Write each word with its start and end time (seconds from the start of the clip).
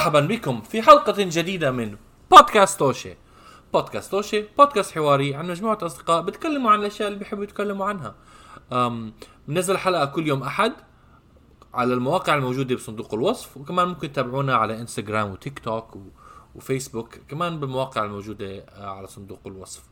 مرحبا 0.00 0.20
بكم 0.20 0.60
في 0.60 0.82
حلقة 0.82 1.14
جديدة 1.18 1.70
من 1.70 1.96
بودكاست 2.30 2.78
توشي. 2.78 3.14
بودكاست 3.72 4.10
توشي 4.10 4.44
بودكاست 4.58 4.92
حواري 4.94 5.34
عن 5.34 5.48
مجموعة 5.48 5.78
أصدقاء 5.82 6.22
بيتكلموا 6.22 6.70
عن 6.70 6.80
الأشياء 6.80 7.08
اللي 7.08 7.18
بيحبوا 7.18 7.44
يتكلموا 7.44 7.86
عنها. 7.86 8.14
بنزل 9.48 9.78
حلقة 9.78 10.04
كل 10.04 10.26
يوم 10.26 10.42
أحد 10.42 10.72
على 11.74 11.94
المواقع 11.94 12.34
الموجودة 12.34 12.74
بصندوق 12.74 13.14
الوصف 13.14 13.56
وكمان 13.56 13.88
ممكن 13.88 14.12
تتابعونا 14.12 14.56
على 14.56 14.80
إنستغرام 14.80 15.30
وتيك 15.30 15.58
توك 15.58 15.96
و... 15.96 16.00
وفيسبوك 16.54 17.18
كمان 17.28 17.60
بالمواقع 17.60 18.04
الموجودة 18.04 18.58
آه، 18.58 18.86
على 18.86 19.06
صندوق 19.06 19.40
الوصف. 19.46 19.82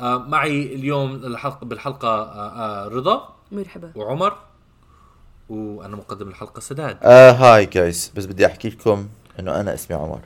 آه، 0.00 0.18
معي 0.18 0.74
اليوم 0.74 1.14
الحلقة 1.14 1.64
بالحلقة 1.64 2.08
آه، 2.08 2.88
رضا 2.88 3.36
مرحبا. 3.52 3.92
وعمر. 3.96 4.38
وأنا 5.52 5.96
مقدم 5.96 6.28
الحلقة 6.28 6.60
سداد. 6.60 6.98
آه 7.02 7.30
hi 7.30 7.66
guys 7.66 8.12
بس 8.16 8.24
بدي 8.26 8.46
أحكي 8.46 8.68
لكم 8.68 9.08
إنه 9.40 9.60
أنا 9.60 9.74
اسمي 9.74 9.96
عمر. 9.96 10.20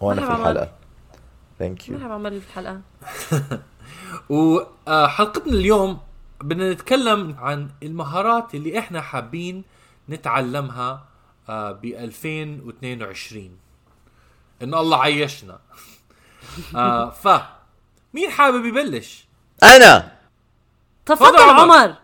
وأنا 0.00 0.26
في. 0.26 0.32
الحلقة. 0.32 0.72
thank 1.58 1.88
you 1.88 1.94
مرحبا 1.98 2.14
عمر 2.14 2.30
في 2.30 2.46
الحلقة 2.46 2.80
وحلقتنا 4.30 5.52
اليوم 5.52 6.00
بدنا 6.40 6.72
نتكلم 6.72 7.36
عن 7.38 7.70
المهارات 7.82 8.54
اللي 8.54 8.78
إحنا 8.78 9.00
حابين 9.00 9.64
نتعلمها 10.08 11.04
ب 11.48 11.84
2022 11.84 13.50
إن 14.62 14.74
الله 14.74 15.02
عيشنا. 15.02 15.58
آه 16.76 17.10
ف 17.10 17.28
مين 18.14 18.30
حابب 18.30 18.64
يبلش؟ 18.64 19.24
أنا! 19.62 20.12
تفضل 21.06 21.42
عمر. 21.42 21.94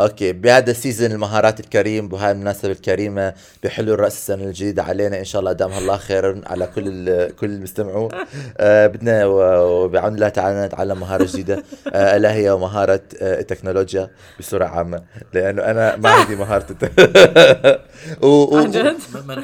okay 0.00 0.32
بهذا 0.32 0.70
ال 0.70 0.76
season 0.76 1.12
المهارات 1.12 1.60
الكريم 1.60 2.08
بهاي 2.08 2.30
المناسبه 2.30 2.72
الكريمه 2.72 3.34
بحلو 3.64 3.94
الرأس 3.94 4.14
السنة 4.14 4.44
الجديدة 4.44 4.82
علينا 4.82 5.18
إن 5.18 5.24
شاء 5.24 5.40
الله 5.40 5.52
دامها 5.52 5.78
الله 5.78 5.96
خير 5.96 6.40
على 6.46 6.66
كل 6.74 7.28
كل 7.30 7.46
المستمعوا 7.46 8.08
آه 8.58 8.86
بدنا 8.86 9.26
وبعون 9.26 10.14
الله 10.14 10.28
تعالى 10.28 10.66
نتعلم 10.66 11.00
مهارة 11.00 11.24
جديدة. 11.24 11.62
آه 11.92 12.16
ألا 12.16 12.32
هي 12.34 12.54
مهارة 12.56 13.00
آه 13.20 13.40
التكنولوجيا 13.40 14.10
بصورة 14.40 14.64
عامة 14.64 15.02
لأنه 15.32 15.62
أنا 15.62 15.96
ما 15.96 16.10
عندي 16.10 16.36
مهارة. 16.36 16.66
و... 18.22 18.26
و... 18.26 18.68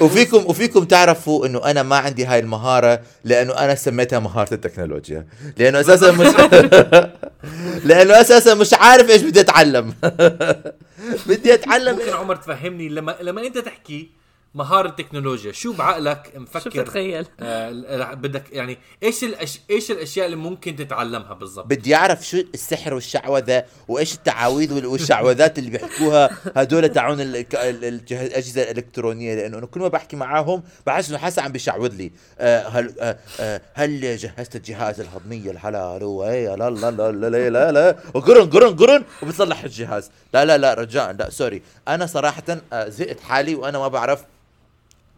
وفيكم 0.01 0.45
وفيكم 0.47 0.85
تعرفوا 0.85 1.47
إنه 1.47 1.65
أنا 1.71 1.83
ما 1.83 1.97
عندي 1.97 2.25
هاي 2.25 2.39
المهارة 2.39 3.01
لأنه 3.25 3.59
أنا 3.59 3.75
سميتها 3.75 4.19
مهارة 4.19 4.55
التكنولوجيا. 4.55 5.27
لأنه 5.59 5.81
أساسا 5.81 6.11
مش 6.13 6.27
لأنه 7.89 8.21
أساسا 8.21 8.55
مش 8.55 8.75
عارف 8.75 9.11
إيش 9.11 9.23
بدي 9.23 9.41
أتعلم. 9.41 9.95
بدي 11.27 11.55
أتعلم 11.55 11.97
ممكن 11.97 12.13
عمر 12.13 12.37
تفهمني 12.37 12.89
لما 12.89 13.17
لما 13.21 13.47
أنت 13.47 13.59
تحكي 13.59 14.11
مهارة 14.55 14.89
تكنولوجيا 14.89 15.53
شو 15.53 15.73
بعقلك 15.73 16.31
شو 16.35 16.41
مفكر 16.41 16.71
بتتخيل؟ 16.83 17.27
آه 17.41 18.15
بدك 18.15 18.45
يعني 18.53 18.79
إيش 19.03 19.25
الأش... 19.25 19.61
إيش 19.71 19.91
الأشياء 19.91 20.27
اللي 20.27 20.37
ممكن 20.37 20.77
تتعلمها 20.77 21.35
بالضبط؟ 21.35 21.67
بدي 21.67 21.95
أعرف 21.95 22.27
شو 22.29 22.37
السحر 22.55 22.95
والشعوذة 22.95 23.65
وإيش 23.89 24.15
التعاويذ 24.15 24.73
وال- 24.75 24.87
والشعوذات 24.87 25.59
اللي 25.59 25.71
بيحكوها 25.71 26.31
هدول 26.57 26.89
تاعون 26.89 27.21
ال- 27.21 27.37
ال- 27.37 27.85
الجه- 27.85 28.27
الأجهزة 28.27 28.63
الإلكترونية. 28.63 29.35
لأنه 29.35 29.59
أنا 29.59 29.67
كل 29.67 29.81
ما 29.81 29.89
بحكي 29.89 30.17
معاهم 30.17 30.63
بحس 30.87 31.09
إنه 31.09 31.19
حسن 31.19 31.43
عم 31.43 31.53
بيشعوذ 31.53 31.95
لي. 31.95 32.13
آه 32.39 32.69
هل 32.69 32.95
آه 33.01 33.19
آه 33.41 33.61
هل 33.75 34.17
جهزت 34.17 34.57
الجهاز 34.57 35.01
الهضمية 35.01 35.51
الحلال؟ 35.51 36.03
هو 36.03 36.25
إيه 36.29 36.55
لا 36.55 36.71
لا 36.71 36.91
لا 36.91 37.11
لا 37.13 37.29
لا 37.31 37.51
لا, 37.51 37.73
لا. 37.73 37.97
وقرن 38.15 38.51
قرن 38.51 38.77
قرن 38.77 39.05
وبتصلح 39.23 39.65
الجهاز. 39.65 40.11
لا 40.35 40.45
لا 40.45 40.59
لا 40.59 40.75
رجاء 40.75 41.13
لا 41.13 41.31
سوري. 41.31 41.63
أنا 41.89 42.07
صراحة 42.07 42.43
آه، 42.73 42.89
زهقت 42.89 43.21
حالي 43.21 43.55
وأنا 43.55 43.79
ما 43.79 43.89
بعرف 43.89 44.25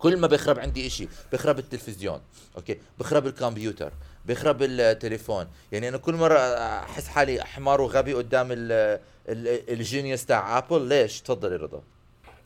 كل 0.04 0.16
ما 0.16 0.26
بيخرب 0.26 0.58
عندي 0.58 0.86
إشي 0.86 1.08
بيخرب 1.32 1.58
التلفزيون 1.58 2.20
أوكي؟ 2.56 2.78
بيخرب 2.98 3.26
الكمبيوتر 3.26 3.92
بيخرب 4.26 4.62
التليفون. 4.62 5.46
يعني 5.72 5.88
أنا 5.88 5.96
كل 5.96 6.14
مرة 6.14 6.38
أحس 6.38 7.08
حالي 7.08 7.44
حمار 7.44 7.80
وغبي 7.80 8.14
قدام 8.14 8.52
ال- 8.52 9.00
ال- 9.28 9.70
الجينيوس 9.72 10.24
تاع 10.26 10.58
ابل 10.58 10.82
ليش؟ 10.82 11.20
تفضلي 11.20 11.56
رضا. 11.56 11.82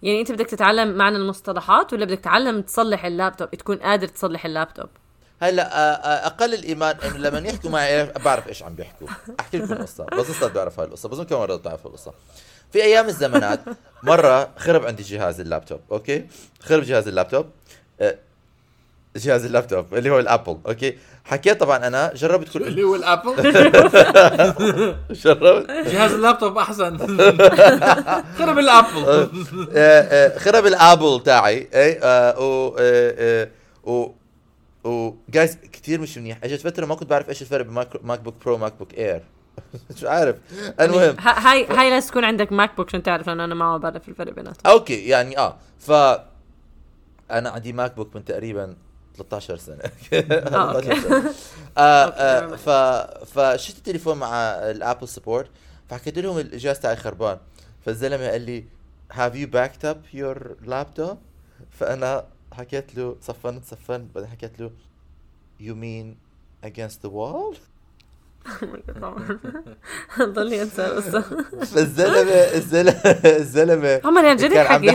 يعني 0.03 0.21
أنت 0.21 0.33
بدك 0.33 0.47
تتعلم 0.47 0.97
معنى 0.97 1.17
المصطلحات 1.17 1.93
ولا 1.93 2.05
بدك 2.05 2.19
تتعلم 2.19 2.63
تصلح 2.63 3.05
اللابتوب؟ 3.05 3.51
تكون 3.51 3.77
قادر 3.77 4.09
تصلح 4.09 4.45
اللابتوب. 4.45 4.89
هلأ 5.43 5.63
آه، 5.79 5.95
آه، 5.95 6.27
أقل 6.27 6.55
الإيمان 6.55 6.97
إنه 6.97 7.17
لما 7.19 7.39
يحكوا 7.49 7.71
معي 7.71 8.07
بعرف 8.07 8.49
إيش 8.49 8.63
عم 8.63 8.75
بيحكوا. 8.75 9.09
أحكي 9.41 9.59
لكم 9.59 9.75
قصة 9.75 10.05
بس 10.05 10.31
قصه 10.31 10.49
بعرف 10.49 10.81
هاي 10.81 10.87
القصة 10.87 11.09
بظن 11.09 11.25
كمان 11.25 11.43
رضا 11.43 11.57
بتعرف 11.57 11.87
القصة. 11.87 12.13
في 12.73 12.83
أيام 12.83 13.07
الزمانات 13.07 13.61
مرة 14.03 14.51
خرب 14.57 14.87
عندي 14.87 15.03
جهاز 15.03 15.41
اللابتوب 15.41 15.81
okay؟ 15.93 16.27
خرب 16.61 16.83
جهاز 16.83 17.09
اللابتوب. 17.09 17.47
آه، 18.01 18.19
جهاز 19.17 19.45
اللابتوب 19.45 19.95
اللي 19.95 20.11
هو 20.11 20.19
ال 20.19 20.25
Apple 20.25 20.59
okay؟ 20.67 20.99
حكيت 21.25 21.61
طبعا 21.61 21.87
أنا 21.87 22.13
جربت 22.15 22.49
كل 22.49 22.63
اللي 22.63 22.83
هو 22.83 22.95
ال 22.97 23.02
Apple؟ 23.02 23.37
جربت. 25.11 25.71
جهاز 25.71 26.13
اللابتوب 26.13 26.59
أحسن. 26.59 26.99
خرب 28.39 28.59
الأبل. 28.59 29.05
آه، 29.09 29.29
آه، 29.77 30.39
خرب 30.39 30.67
الأبل 30.67 31.23
تاعي 31.25 31.69
اي 31.75 32.01
و 32.39 32.77
و 33.85 34.11
و 34.85 35.15
جايز 35.29 35.59
كثير 35.73 36.01
مش 36.01 36.19
منيح. 36.19 36.39
أجت 36.45 36.61
فترة 36.61 36.87
ما 36.87 36.95
كنت 36.95 37.11
بعرف 37.11 37.29
إيش 37.29 37.43
الفرق 37.43 37.65
بين 37.65 37.75
ماك 37.75 38.05
ماك 38.05 38.21
بوك 38.21 38.35
برو 38.45 38.55
وماك 38.55 38.73
بوك 38.79 38.95
اير 38.95 39.23
مش 39.97 40.05
عارف. 40.05 40.37
المهم. 40.81 41.17
ه- 41.21 41.29
هاي 41.29 41.67
هاي 41.67 41.91
لازم 41.91 42.09
تكون 42.11 42.25
عندك 42.25 42.53
ماك 42.53 42.77
بوك 42.77 42.89
عشان 42.89 43.03
تعرف 43.03 43.27
لأنه 43.29 43.45
أنا 43.45 43.55
ما 43.55 43.77
بعرف 43.77 44.09
الفرق 44.09 44.33
بيناتهم. 44.33 44.73
أوكي 44.73 45.09
يعني 45.09 45.39
آه. 45.39 45.57
ف 45.79 45.91
أنا 47.31 47.51
عندي 47.51 47.73
ماك 47.73 47.95
بوك 47.97 48.17
من 48.17 48.25
تقريبا 48.25 48.77
13 49.17 49.57
سنة. 49.57 49.79
آه، 50.13 50.75
أوكي. 50.77 50.87
13 50.87 51.01
سنة. 51.09 51.35
آه 51.79 51.81
آه 52.09 52.57
ف 52.57 52.69
فشفت 53.39 53.79
التليفون 53.79 54.19
مع 54.19 54.35
ال 54.55 54.64
Apple 54.64 55.09
support 55.09 55.51
فحكيت 55.89 56.19
لهم 56.19 56.39
الجهاز 56.39 56.81
تاعي 56.81 56.97
خربان. 56.97 57.39
فالزلمة 57.87 58.29
قال 58.29 58.41
لي 58.43 58.65
have 59.13 59.35
you 59.35 59.47
backed 59.47 59.85
up 59.85 60.03
your 60.15 60.57
laptop 60.67 61.19
فأنا 61.71 62.25
حكيت 62.53 62.95
له 62.97 63.17
صفنت 63.21 63.65
صفنت 63.65 64.15
بعدين 64.15 64.31
حكيت 64.31 64.61
له 64.61 64.71
you 65.61 65.75
mean 65.75 66.17
against 66.67 67.07
the 67.07 67.11
wall? 67.11 67.57
ضلني 70.23 70.63
انسى 70.63 70.87
القصة 70.87 71.21
فالزلمه 71.75 72.33
الزلمه 72.33 73.01
الزلمة 73.25 74.01
عمر 74.05 74.25
يعني 74.25 74.43
جد 74.43 74.57
عم 74.57 74.91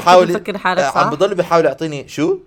حالك 0.57 0.97
عم؟ 0.97 1.09
بضل 1.09 1.35
بيحاول 1.35 1.65
يعطيني 1.65 2.07
شو؟ 2.07 2.39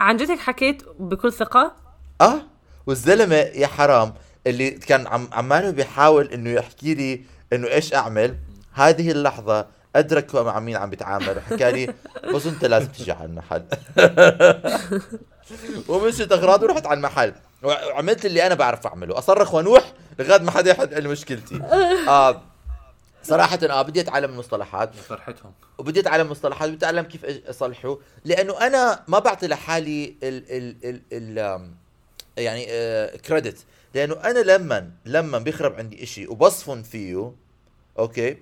عن 0.00 0.16
جد 0.16 0.30
هيك 0.30 0.40
حكيت 0.40 0.82
بكل 0.98 1.32
ثقة؟ 1.32 1.72
آه 2.20 2.40
والزلمة 2.86 3.36
يا 3.36 3.66
حرام 3.66 4.14
اللي 4.46 4.70
كان 4.70 5.06
عم 5.06 5.28
عماله 5.32 5.70
بيحاول 5.70 6.26
إنه 6.26 6.50
يحكي 6.50 6.94
لي 6.94 7.22
إنه 7.52 7.68
إيش 7.68 7.94
أعمل 7.94 8.36
هذه 8.72 9.10
اللحظة 9.10 9.66
أدرك 9.96 10.34
مع 10.34 10.60
مين 10.60 10.76
عم 10.76 10.90
بيتعامل 10.90 11.36
وحكى 11.36 11.72
لي 11.72 11.94
بس 12.34 12.46
أنت 12.46 12.64
لازم 12.64 12.86
تجي 12.86 13.12
على 13.12 13.24
المحل 13.24 13.64
ومشيت 15.88 16.32
اغراضي 16.32 16.66
ورحت 16.66 16.86
على 16.86 16.96
المحل 16.96 17.32
وعملت 17.62 18.26
اللي 18.26 18.46
أنا 18.46 18.54
بعرف 18.54 18.86
أعمله. 18.86 19.18
أصرخ 19.18 19.54
وأنوح 19.54 19.92
لغاية 20.18 20.40
ما 20.42 20.50
حدا 20.50 20.70
يحل 20.70 21.08
مشكلتي. 21.08 21.60
آه 22.08 22.42
صراحة 23.22 23.58
آه 23.62 23.82
بدي 23.82 24.00
اتعلم 24.00 24.30
المصطلحات. 24.30 24.94
فرحتهم 24.94 25.52
وبدي 25.78 26.00
اتعلم 26.00 26.30
مصطلحات 26.30 26.68
بدي 26.68 26.76
اتعلم 26.76 27.04
كيف 27.04 27.24
أصلحه. 27.48 27.98
لأنه 28.24 28.60
أنا 28.66 29.04
ما 29.08 29.18
بعطي 29.18 29.46
لحالي 29.46 30.14
ال 30.22 30.50
ال 30.50 30.76
ال 30.84 31.02
ال 31.38 31.70
يعني 32.36 32.66
credit 33.18 33.58
لأنه 33.94 34.14
أنا 34.14 34.38
لما 34.38 34.90
لما 35.04 35.38
بيخرب 35.38 35.74
عندي 35.74 36.02
إشي 36.02 36.26
وبصفن 36.26 36.82
فيه 36.82 37.32
okay 37.98 38.36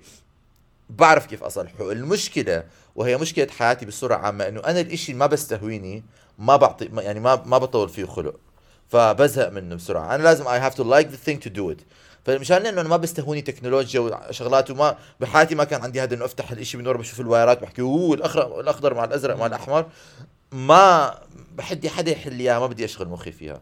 بعرف 0.89 1.25
كيف 1.25 1.43
أصلحه. 1.43 1.91
المشكلة 1.91 2.63
وهي 2.95 3.17
مشكلة 3.17 3.47
حياتي 3.59 3.85
بصورة 3.85 4.15
عامة 4.15 4.47
إنه 4.47 4.59
أنا 4.59 4.79
الإشي 4.79 5.13
ما 5.13 5.25
بستهويني 5.25 6.03
ما 6.37 6.55
بعطي 6.55 6.89
يعني 6.97 7.19
ما 7.19 7.43
ما 7.45 7.57
بطول 7.57 7.89
فيه 7.89 8.05
خلق. 8.05 8.39
فبزهق 8.89 9.49
منه 9.49 9.75
بسرعة. 9.75 10.15
أنا 10.15 10.23
لازم 10.23 10.47
I 10.47 10.59
have 10.59 10.73
to 10.73 10.83
like 10.83 11.07
the 11.07 11.15
thing 11.15 11.43
to 11.43 11.49
do 11.49 11.71
it 11.71 11.81
فمشان 12.25 12.65
إنه 12.65 12.81
أنا 12.81 12.89
ما 12.89 12.97
بستهوني 12.97 13.41
تكنولوجيا 13.41 13.99
وشغلات 13.99 14.71
وما 14.71 14.97
بحياتي 15.19 15.55
ما 15.55 15.63
كان 15.63 15.81
عندي 15.81 16.01
هذا 16.01 16.15
إنه 16.15 16.25
أفتح 16.25 16.51
الإشي 16.51 16.77
من 16.77 16.87
ورا 16.87 16.97
بشوف 16.97 17.19
ال 17.19 17.25
wires 17.25 17.55
ات 17.55 17.61
بحكي 17.61 17.81
oh 17.81 18.15
الاخضر 18.15 18.59
الأخضر 18.59 18.93
مع 18.93 19.03
الأزرق 19.03 19.35
مع 19.35 19.45
الأحمر. 19.45 19.85
ما 20.51 21.19
بحدي 21.55 21.89
حدا 21.89 22.11
يحل 22.11 22.33
لي 22.33 22.43
إياها 22.43 22.59
ما 22.59 22.67
بدي 22.67 22.85
أشغل 22.85 23.07
مخي 23.07 23.31
فيها. 23.31 23.61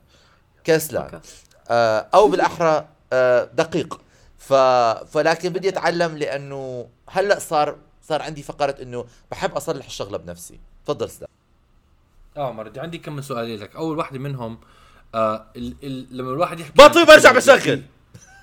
كسلان. 0.63 1.21
آه 1.69 2.07
أو 2.13 2.29
بالأحرى 2.29 2.87
آه 3.13 3.43
دقيق. 3.53 4.01
ف 4.37 4.53
فلكن 5.13 5.49
بدي 5.49 5.69
أتعلم 5.69 6.17
لأنه 6.17 6.87
هلأ 7.09 7.39
صار 7.39 7.75
صار 8.03 8.21
عندي 8.21 8.43
فقرة 8.43 8.75
إنه 8.81 9.05
بحب 9.31 9.53
أصلح 9.55 9.85
الشغلة 9.85 10.17
بنفسي. 10.17 10.59
تفضل 10.85 11.05
أستاذ. 11.05 11.27
آه 12.37 12.51
مرد 12.51 12.77
عندي 12.77 12.97
كم 12.97 13.15
من 13.15 13.21
سؤال 13.21 13.59
لك. 13.59 13.75
أول 13.75 13.97
واحدة 13.97 14.19
منهم 14.19 14.51
آه 14.53 14.84
ال 15.15 15.75
ال 15.83 16.07
لما 16.17 16.31
الواحد 16.31 16.59
يحكي 16.59 16.73
عن 16.83 16.87
برجع 17.05 17.31
التكنولوجيا، 17.31 17.31
بشغل. 17.55 17.81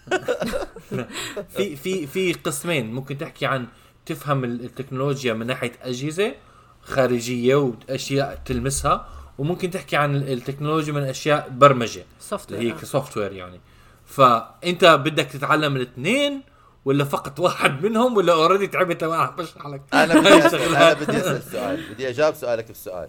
في 1.57 1.77
في 1.77 2.07
في 2.07 2.33
قسمين 2.33 2.93
ممكن 2.93 3.19
تحكي 3.19 3.47
عن 3.47 3.67
تفهم 4.07 4.45
ال- 4.45 4.65
التكنولوجيا 4.65 5.33
من 5.33 5.47
ناحية 5.47 5.73
أجهزة 5.83 6.35
خارجية 6.83 7.55
وأشياء 7.55 8.43
تلمسها 8.45 9.09
وممكن 9.39 9.71
تحكي 9.71 9.97
عن 9.97 10.17
التكنولوجيا 10.17 10.93
من 10.93 11.03
أشياء 11.03 11.49
برمجة. 11.51 12.05
soft 12.21 12.53
اللي 12.53 12.69
هي 12.69 12.73
ك 12.73 13.17
software 13.17 13.33
يعني. 13.33 13.61
فأنت 14.07 14.85
بدك 14.85 15.25
تتعلم 15.27 15.77
الاثنين 15.77 16.43
ولا 16.85 17.05
فقط 17.05 17.41
واحد 17.41 17.87
منهم 17.87 18.17
ولا 18.17 18.33
already 18.33 18.67
تعبت 18.67 19.03
وأنا 19.03 19.23
عم 19.23 19.37
بشرح 19.37 19.67
لك 19.67 19.83
أنا 19.95 20.15
بدي 20.21 20.29
أنا 20.33 20.47
الشغلات. 20.47 21.03
بدي 21.03 21.17
أسأل 21.19 21.43
سؤال. 21.43 21.95
بدي 21.95 22.09
أجاوب 22.09 22.35
سؤالك 22.35 22.71
بسؤال. 22.71 23.09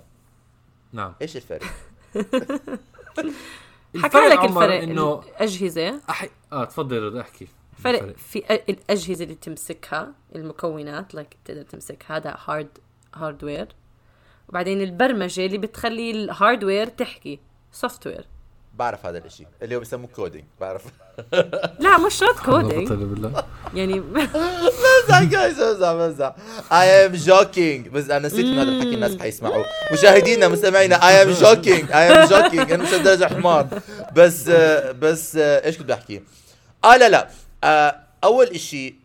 نعم. 0.94 1.13
إيش 1.21 1.38
الفرق؟ 1.38 1.62
حكى 3.98 4.18
لك 4.18 4.44
الفرق 4.44 4.81
إنه 4.81 5.19
الأجهزة. 5.19 6.01
أحي... 6.10 6.30
آه 6.54 6.65
تفضل 6.65 7.19
احكي. 7.19 7.48
فرق 7.83 8.15
في 8.18 8.38
الأجهزة 8.69 9.24
اللي 9.24 9.36
تمسكها 9.36 10.13
المكونات 10.36 11.15
لك 11.15 11.38
تقدر 11.45 11.62
تمسك 11.62 12.06
هذا 12.07 12.38
hard 12.46 12.78
hardware 13.16 13.68
وبعدين 14.50 14.81
البرمجة 14.81 15.45
اللي 15.45 15.57
بتخلي 15.57 16.12
ال 16.12 16.20
hardware 16.20 16.88
تحكي 16.88 17.39
software 17.72 18.25
بعرف 18.74 19.06
هذا 19.06 19.18
الإشي. 19.18 19.46
اللي 19.62 19.75
هو 19.75 19.80
بيسموه 19.80 20.10
coding 20.16 20.44
بعرف. 20.62 20.84
لا 21.80 21.98
مش 21.98 22.14
شرط 22.16 22.40
coding 22.40 22.92
بالله. 22.92 23.44
يعني 23.74 24.00
بمزح 24.00 25.24
جايز 25.24 25.62
بمزح 25.62 25.92
بمزح 25.92 26.36
I 26.72 27.06
am 27.06 27.12
joking 27.12 27.88
بس 27.88 28.10
أنا 28.10 28.28
نسيت 28.28 28.46
من 28.46 28.60
هذا 28.60 28.70
الحكي 28.70 28.94
الناس 28.94 29.18
حيسمعوا. 29.20 29.64
مشاهدينا 29.94 30.48
مستمعينا 30.48 31.08
I 31.08 31.24
am 31.24 31.31
joking 31.31 31.92
I 31.92 32.12
am 32.12 32.28
joking 32.28 32.72
أنا 32.72 32.84
مش 32.84 32.94
لدرجه 32.94 33.25
حمار. 33.25 33.68
بس 34.16 34.50
بس 35.00 35.36
إيش 35.36 35.78
كنت 35.78 35.90
بحكي؟ 35.90 36.24
آه 36.84 36.98
لا 36.98 37.10
لا. 37.10 37.30
آه 37.64 38.00
أول 38.24 38.48
إشي 38.48 38.96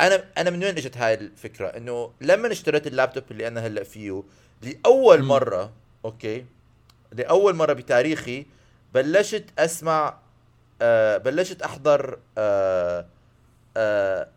أنا 0.00 0.24
أنا 0.38 0.50
من 0.50 0.64
وين 0.64 0.76
إجت 0.76 0.96
هاي 0.96 1.14
الفكرة؟ 1.14 1.66
إنه 1.66 2.10
لما 2.20 2.52
اشتريت 2.52 2.86
اللابتوب 2.86 3.24
اللي 3.30 3.48
أنا 3.48 3.66
هلأ 3.66 3.84
فيه 3.84 4.22
لأول 4.62 5.22
مرة 5.22 5.72
okay 6.04 6.44
لأول 7.12 7.54
مرة 7.54 7.72
بتاريخي 7.72 8.46
بلشت 8.94 9.44
أسمع 9.58 10.18
آه 10.82 11.16
بلشت 11.18 11.62
أحضر 11.62 12.18
آه 12.38 13.06
آه 13.76 14.28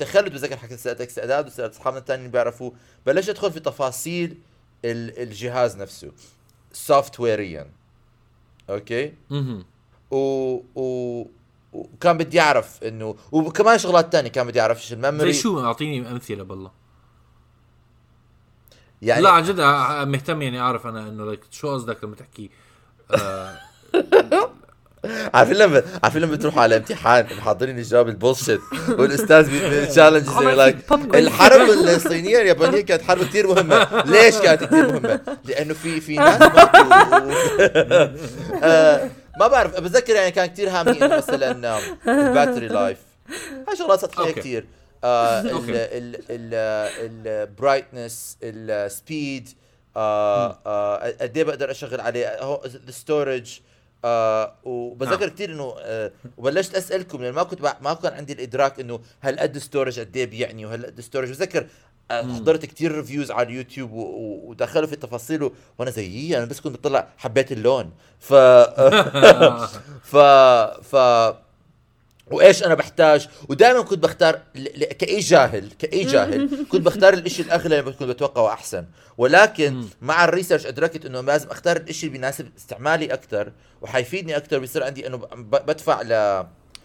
دخلت 0.00 0.32
بذكر 0.32 0.56
حكيت 0.56 0.78
سألتك 0.78 1.06
أنت 1.06 1.26
سداد 1.26 1.46
وسألت 1.46 1.72
أصحابنا 1.74 1.98
الثانيين 1.98 2.26
اللي 2.26 2.32
بيعرفوا 2.32 2.70
بلشت 3.06 3.28
أدخل 3.28 3.52
في 3.52 3.60
تفاصيل 3.60 4.38
ال- 4.84 5.22
الجهاز 5.22 5.76
نفسه 5.76 6.12
software 6.72 7.20
يا 7.20 7.70
أوكي؟ 8.70 9.14
مهم. 9.30 9.64
و... 10.10 10.16
و... 10.74 11.26
وكان 11.72 12.18
بدي 12.18 12.40
أعرف 12.40 12.82
إنه 12.84 13.16
وكمان 13.32 13.78
شغلات 13.78 14.12
تانية 14.12 14.30
كان 14.30 14.46
بدي 14.46 14.60
أعرف 14.60 14.78
إيش 14.78 14.88
زي 14.88 14.94
ال 14.96 15.01
memory 15.01 15.32
شو؟ 15.32 15.60
أعطيني 15.64 16.10
أمثلة 16.10 16.44
بالله. 16.44 16.70
يعني 19.02 19.22
لا 19.22 19.30
عن 19.30 19.42
جد 19.42 19.60
مهتم 20.08 20.42
يعني 20.42 20.60
أعرف 20.60 20.86
أنا 20.86 21.08
إنه 21.08 21.34
like 21.34 21.38
شو 21.50 21.72
قصدك 21.74 22.04
لما 22.04 22.16
تحكي؟ 22.16 22.50
آه 23.10 23.58
عارفين 25.34 25.56
لما 25.56 25.82
عارفين 26.02 26.22
لما 26.22 26.32
بتروحوا 26.32 26.62
على 26.62 26.76
امتحان 26.76 27.26
محضرين 27.38 27.78
الجواب 27.78 28.08
ال 28.08 28.14
bullshit 28.14 28.60
والأستاذ 28.88 29.48
ب 29.84 29.88
challenge 29.88 30.28
like 30.28 30.76
الحرب 31.14 31.68
الصينيه 31.70 32.40
اليابانية 32.40 32.80
كانت 32.80 33.02
حرب 33.02 33.24
كثير 33.24 33.46
مهمة. 33.46 34.02
ليش 34.06 34.38
كانت 34.38 34.64
كثير 34.64 34.92
مهمة؟ 34.92 35.20
لأنه 35.44 35.74
في 35.74 36.00
في 36.00 36.16
ناس 36.16 36.42
آه، 38.62 39.10
ما 39.40 39.46
بعرف 39.46 39.80
بتذكر 39.80 40.14
يعني 40.14 40.30
كان 40.30 40.46
كثير 40.46 40.70
هامي 40.70 40.98
مثلا 41.16 41.78
ال 42.08 42.16
battery 42.16 42.68
life 42.68 42.98
هاي 43.68 43.76
شغلات 43.76 44.00
سطحية. 44.00 44.32
كثير. 44.32 44.66
ال 47.10 47.22
brightness 47.22 48.36
ال 48.42 48.60
speed 48.60 49.48
قد 51.20 51.32
إيه 51.36 51.44
بقدر 51.44 51.70
أشغل 51.70 52.00
عليه؟ 52.00 52.38
ال 52.88 52.97
storage 52.97 53.60
وبتذكر 54.64 55.20
نعم. 55.20 55.28
كثير 55.30 55.52
إنه 55.52 55.74
آه، 55.78 56.12
وبلشت 56.36 56.74
أسألكم 56.74 57.22
لأن 57.22 57.32
ما 57.34 57.42
كنت 57.42 57.60
ما 57.80 57.94
كان 57.94 58.12
عندي 58.12 58.32
الإدراك 58.32 58.80
إنه 58.80 59.00
هل 59.20 59.38
قد 59.38 59.58
storage 59.58 60.00
قد 60.00 60.16
إيه 60.16 60.26
بيعني 60.26 60.66
وهل 60.66 60.86
قد 60.86 61.00
storage 61.00 61.30
بتذكر 61.30 61.66
آه، 62.10 62.22
حضرت 62.22 62.64
كتير 62.66 62.92
reviews 62.92 63.30
على 63.30 63.48
اليوتيوب 63.48 63.90
ودخلوا 63.92 64.86
في 64.86 64.92
التفاصيل 64.92 65.50
وأنا 65.78 65.90
زي 65.90 66.06
"إيه، 66.06 66.36
أنا 66.38 66.44
بس 66.44 66.60
كنت 66.60 66.74
بطلع 66.76 67.08
حبيت 67.18 67.52
اللون. 67.52 67.90
ف 68.20 68.34
ف 70.10 70.16
ف 70.82 70.96
وإيش 72.30 72.64
أنا 72.64 72.74
بحتاج؟ 72.74 73.28
ودائما 73.48 73.82
كنت 73.82 73.98
بختار 73.98 74.40
ل... 74.54 74.62
ل... 74.80 74.84
كإي 74.84 75.18
جاهل 75.18 75.70
كإي 75.78 76.04
جاهل. 76.04 76.50
كنت 76.70 76.86
بختار 76.86 77.14
الإشي 77.14 77.42
الاغلى 77.42 77.80
اللي 77.80 77.92
كنت 77.92 78.02
بتوقعه 78.08 78.52
أحسن. 78.52 78.84
ولكن 79.18 79.84
مع 80.00 80.24
ال 80.24 80.29
research 80.29 80.66
أدركت 80.66 81.06
إنه 81.06 81.20
لازم 81.20 81.50
أختار 81.50 81.76
الإشي 81.76 82.06
اللي 82.06 82.18
بيناسب 82.18 82.48
استعمالي 82.58 83.06
أكثر 83.06 83.52
وحيفيدني 83.82 84.36
أكثر 84.36 84.58
بيصير 84.58 84.84
عندي 84.84 85.06
إنه 85.06 85.16
ب... 85.16 85.50
بدفع 85.50 86.02
ل 86.02 86.12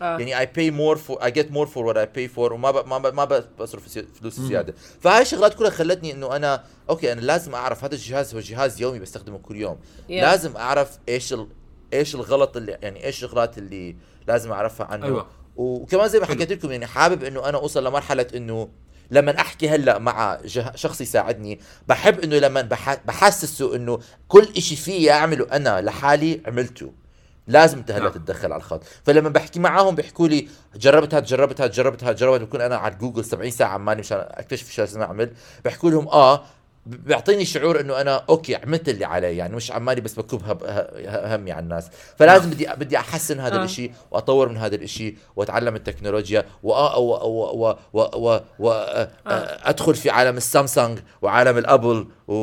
آه. 0.02 0.18
يعني 0.18 0.40
I 0.40 0.46
pay 0.46 0.72
more 0.72 0.98
for 0.98 1.24
I 1.24 1.32
get 1.32 1.52
more 1.52 1.68
for 1.68 1.86
what 1.86 1.98
I 1.98 2.06
pay 2.06 2.28
for 2.28 2.54
وما 2.54 2.72
ب... 2.72 2.88
ما 2.88 2.98
ب... 2.98 3.14
ما 3.14 3.26
ب... 3.26 3.44
بصرف 3.60 4.00
فلوس 4.20 4.40
زيادة. 4.40 4.74
فهاي 5.02 5.22
الشغلات 5.22 5.54
كلها 5.54 5.70
خلتني 5.70 6.12
إنه 6.12 6.36
أنا 6.36 6.64
أوكي 6.90 7.12
أنا 7.12 7.22
لازم 7.22 7.56
أعرف 7.56 7.84
هذا 7.84 7.96
الجهاز 7.96 8.34
هو 8.34 8.40
جهاز 8.40 8.82
يومي 8.82 9.00
بستخدمه 9.00 9.38
كل 9.38 9.56
يوم. 9.56 9.78
Yeah. 9.78 10.12
لازم 10.12 10.58
أعرف 10.58 10.98
إيش 11.10 11.34
ال... 11.34 11.48
إيش 11.94 12.16
الغلط 12.16 12.58
اللي 12.58 12.78
يعني 12.82 13.06
إيش 13.06 13.16
الشغلات 13.16 13.58
اللي 13.58 13.96
لازم 14.28 14.52
أعرفها 14.52 14.88
عنه 14.88 15.06
أيوة. 15.06 15.28
وكمان 15.56 16.08
زي 16.08 16.20
ما 16.20 16.26
حكيت 16.26 16.52
لكم 16.52 16.72
يعني 16.72 16.86
حابب 16.86 17.24
إنه 17.24 17.50
أنا 17.50 17.58
أوصل 17.58 17.88
لمرحلة 17.88 18.28
إنه 18.36 18.70
لما 19.12 19.40
أحكي 19.40 19.70
هلأ 19.70 19.98
مع. 19.98 20.38
شخص 20.76 21.02
يساعدني 21.02 21.60
بحب 21.88 22.20
إنه 22.20 22.38
لما 22.38 22.62
بح... 22.62 22.94
بحسسه 23.06 23.76
إنه 23.76 24.00
كل 24.28 24.48
إشي 24.58 24.76
فيي 24.76 25.12
أعمله 25.12 25.48
أنا 25.52 25.82
لحالي 25.82 26.42
عملته 26.46 26.92
لازم 27.48 27.78
إنت 27.78 27.92
هلأ 27.92 28.04
نعم. 28.04 28.12
تتدخل 28.12 28.52
على 28.52 28.60
الخط 28.60 28.84
فلما 29.04 29.30
بحكي 29.30 29.60
معاهم 29.60 29.96
بيحكوا 29.96 30.28
لي 30.28 30.48
جربت 30.76 31.14
هاد 31.14 31.24
جربت 31.24 31.62
هاد 31.62 31.72
جربت 31.72 32.04
هاد 32.04 32.16
جربت 32.16 32.42
بكون 32.42 32.62
أنا 32.62 32.78
على 32.78 32.96
جوجل 32.96 33.26
70 33.26 33.52
ساعة 33.52 33.70
عمالي 33.70 34.00
مشان 34.00 34.18
أكتشف 34.18 34.72
شو 34.72 34.82
لازم 34.82 35.02
أعمل 35.02 35.32
بحكوا 35.66 35.92
لهم 35.92 36.08
آه 36.08 36.44
بيعطيني 36.86 37.46
شعور 37.46 37.80
إنه 37.80 38.02
أنا 38.02 38.24
okay 38.30 38.56
عملت 38.56 38.90
اللي 38.90 39.06
علي 39.06 39.38
يعني 39.38 39.56
مش 39.56 39.72
عمالي 39.72 40.02
بس 40.02 40.14
بكب 40.20 40.44
هب- 40.44 40.64
ه- 40.64 41.36
همي 41.36 41.52
على 41.52 41.64
الناس. 41.64 41.90
فلازم 42.18 42.50
بدي 42.50 42.68
بدي 42.78 42.98
أحسن 42.98 43.40
هذا 43.40 43.56
آه. 43.56 43.58
الإشي 43.60 43.92
وأطور 44.12 44.50
من 44.50 44.58
هذا 44.58 44.76
الإشي 44.76 45.16
وأتعلم 45.36 45.76
التكنولوجيا 45.76 46.42
وأ- 46.42 46.66
و 46.66 46.98
و 46.98 47.76
و 47.94 48.02
و 48.14 48.40
و 48.60 48.72
أدخل 49.64 49.96
في 49.96 50.10
عالم 50.10 50.38
السامسونج 50.38 51.00
وعالم 51.22 51.58
ال 51.58 51.66
Apple 51.66 52.08
و- 52.28 52.34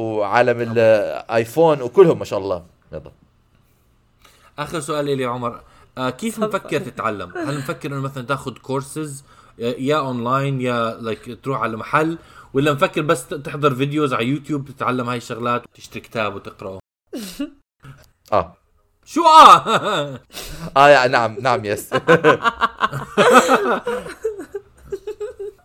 وعالم 0.00 0.60
ال 0.60 0.77
iPhone 0.77 1.82
وكلهم 1.82 2.18
ما 2.18 2.24
شاء 2.24 2.38
الله. 2.38 2.64
يلا. 2.92 3.10
آخر 4.58 4.80
سؤال 4.80 5.16
لي 5.16 5.24
عمر. 5.24 5.60
آه 5.98 6.10
كيف 6.10 6.38
مفكر 6.38 6.78
تتعلم؟ 6.80 7.32
هل 7.36 7.58
مفكر 7.58 7.88
إنه 7.92 8.00
مثلا 8.00 8.26
تاخذ 8.26 8.52
كورسز 8.52 9.24
يا 9.58 9.96
اونلاين 9.96 10.60
يا 10.60 10.90
like 11.00 11.38
تروح 11.44 11.60
على 11.60 11.76
محل 11.76 12.18
ولا 12.54 12.72
مفكر 12.72 13.02
بس 13.02 13.26
تحضر 13.28 13.74
videos 13.74 14.14
على 14.14 14.26
يوتيوب 14.26 14.68
تتعلم 14.68 15.08
هاي 15.08 15.16
الشغلات 15.16 15.62
وتشتري 15.72 16.00
كتاب 16.00 16.34
وتقرأه؟ 16.34 16.78
آه 18.32 18.56
شو 19.04 19.24
آه؟ 19.24 20.20
آه 20.76 20.88
يا 20.88 21.06
نعم 21.08 21.36
نعم 21.40 21.64
yes 21.64 21.90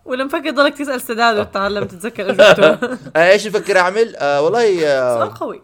ولا 0.06 0.24
مفكر 0.24 0.50
ضلك 0.50 0.78
تسأل 0.78 1.02
سداد 1.02 1.38
وتتعلم 1.40 1.84
تتذكر 1.84 2.30
اجوبته 2.30 2.98
آه 3.16 3.32
إيش 3.32 3.48
بفكر 3.48 3.78
اعمل؟ 3.84 4.16
آه 4.16 4.42
والله 4.42 4.88
آه 4.88 5.18
سؤال 5.18 5.34
قوي 5.34 5.58
آه، 5.58 5.62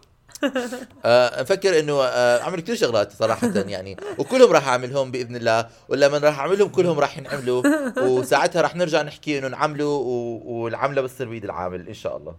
أفكر 1.04 1.78
إنه 1.78 2.02
آه، 2.02 2.42
اعمل 2.42 2.60
كثير 2.60 2.74
شغلات 2.74 3.12
صراحة 3.12 3.52
يعني. 3.54 3.96
وكلهم 4.18 4.52
راح 4.52 4.68
أعملهم 4.68 5.10
بإذن 5.10 5.36
الله. 5.36 5.66
ولما 5.88 6.18
راح 6.18 6.38
أعملهم 6.38 6.68
كلهم 6.68 6.98
راح 6.98 7.18
ينعملوا. 7.18 7.62
وساعتها 7.98 8.62
راح 8.62 8.76
نرجع 8.76 9.02
نحكي 9.02 9.38
إنه 9.38 9.48
نعملوا 9.48 9.98
والعملة 10.44 11.02
بتصير 11.02 11.28
بايد 11.28 11.44
العامل 11.44 11.88
إن 11.88 11.94
شاء 11.94 12.16
الله. 12.16 12.34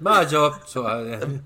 ما 0.00 0.22
جاوبت 0.22 0.66
سؤال. 0.66 1.06
يعني 1.06 1.42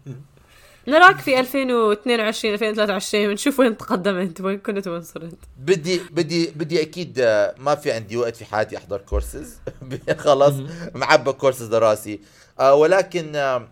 نراك 0.89 1.21
في 1.21 1.41
2022 1.41 2.55
2023 2.55 3.29
بنشوف 3.29 3.61
وين 3.61 3.77
تقدمت 3.77 4.41
وين 4.41 4.59
كنت 4.59 4.89
وين 4.89 5.03
صرت 5.03 5.39
بدي 5.59 6.01
بدي 6.11 6.47
بدي 6.47 6.83
أكيد 6.83 7.19
آه، 7.21 7.55
ما 7.59 7.75
في 7.75 7.93
عندي 7.93 8.17
وقت 8.17 8.37
في 8.37 8.45
حياتي 8.45 8.77
أحضر 8.77 8.99
كورسز 8.99 9.59
خلص 10.19 10.55
معبى 10.95 11.33
كورسز 11.33 11.75
لراسي. 11.75 12.21
آه، 12.61 12.75
ولكن 12.75 13.37
آه، 13.37 13.69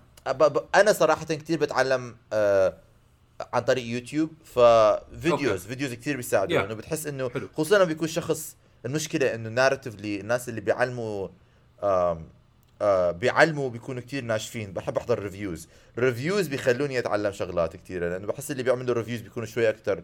أنا 0.74 0.92
صراحة 0.92 1.24
كثير 1.24 1.58
بتعلم 1.60 2.16
آه، 2.32 2.74
عن 3.52 3.62
طريق 3.62 3.84
يوتيوب 3.86 4.30
ف 4.44 4.60
videos 4.60 5.50
okay. 5.50 5.58
videos 5.68 5.94
كثير 5.94 6.16
بيساعدوا 6.16 6.58
Yeah. 6.60 6.64
إنه 6.64 6.74
بتحس 6.74 7.06
إنه. 7.06 7.30
خصوصا 7.54 7.76
لما 7.76 7.84
بيكون 7.84 8.08
شخص 8.08 8.56
المشكلة 8.86 9.34
إنه 9.34 9.48
narratively 9.48 10.20
الناس 10.20 10.48
اللي 10.48 10.60
بيعلموا 10.60 11.28
آم، 11.82 12.26
آه 12.82 13.10
بيعلموا 13.10 13.70
بيكونوا 13.70 14.02
كتير 14.02 14.24
ناشفين 14.24 14.72
بحب 14.72 14.96
أحضر 14.98 15.18
reviews 15.18 15.68
reviews 15.98 16.46
بيخلوني 16.48 16.98
أتعلم 16.98 17.32
شغلات 17.32 17.76
كثيره 17.76 18.08
لأنه 18.08 18.26
بحس 18.26 18.50
اللي 18.50 18.62
بيعملوا 18.62 18.94
reviews 18.94 19.20
بيكونوا 19.20 19.46
شوي 19.48 19.68
أكثر 19.68 20.02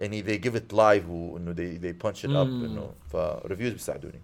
يعني 0.00 0.22
they 0.22 0.42
give 0.44 0.54
it 0.54 0.72
live 0.76 1.06
وإنه 1.08 1.54
they 1.54 1.80
they 1.82 2.06
punch 2.06 2.20
it 2.22 2.24
up. 2.30 2.36
إنه 2.36 2.92
ف 3.12 3.19
reviews 3.19 3.72
بيساعدوني 3.72 4.20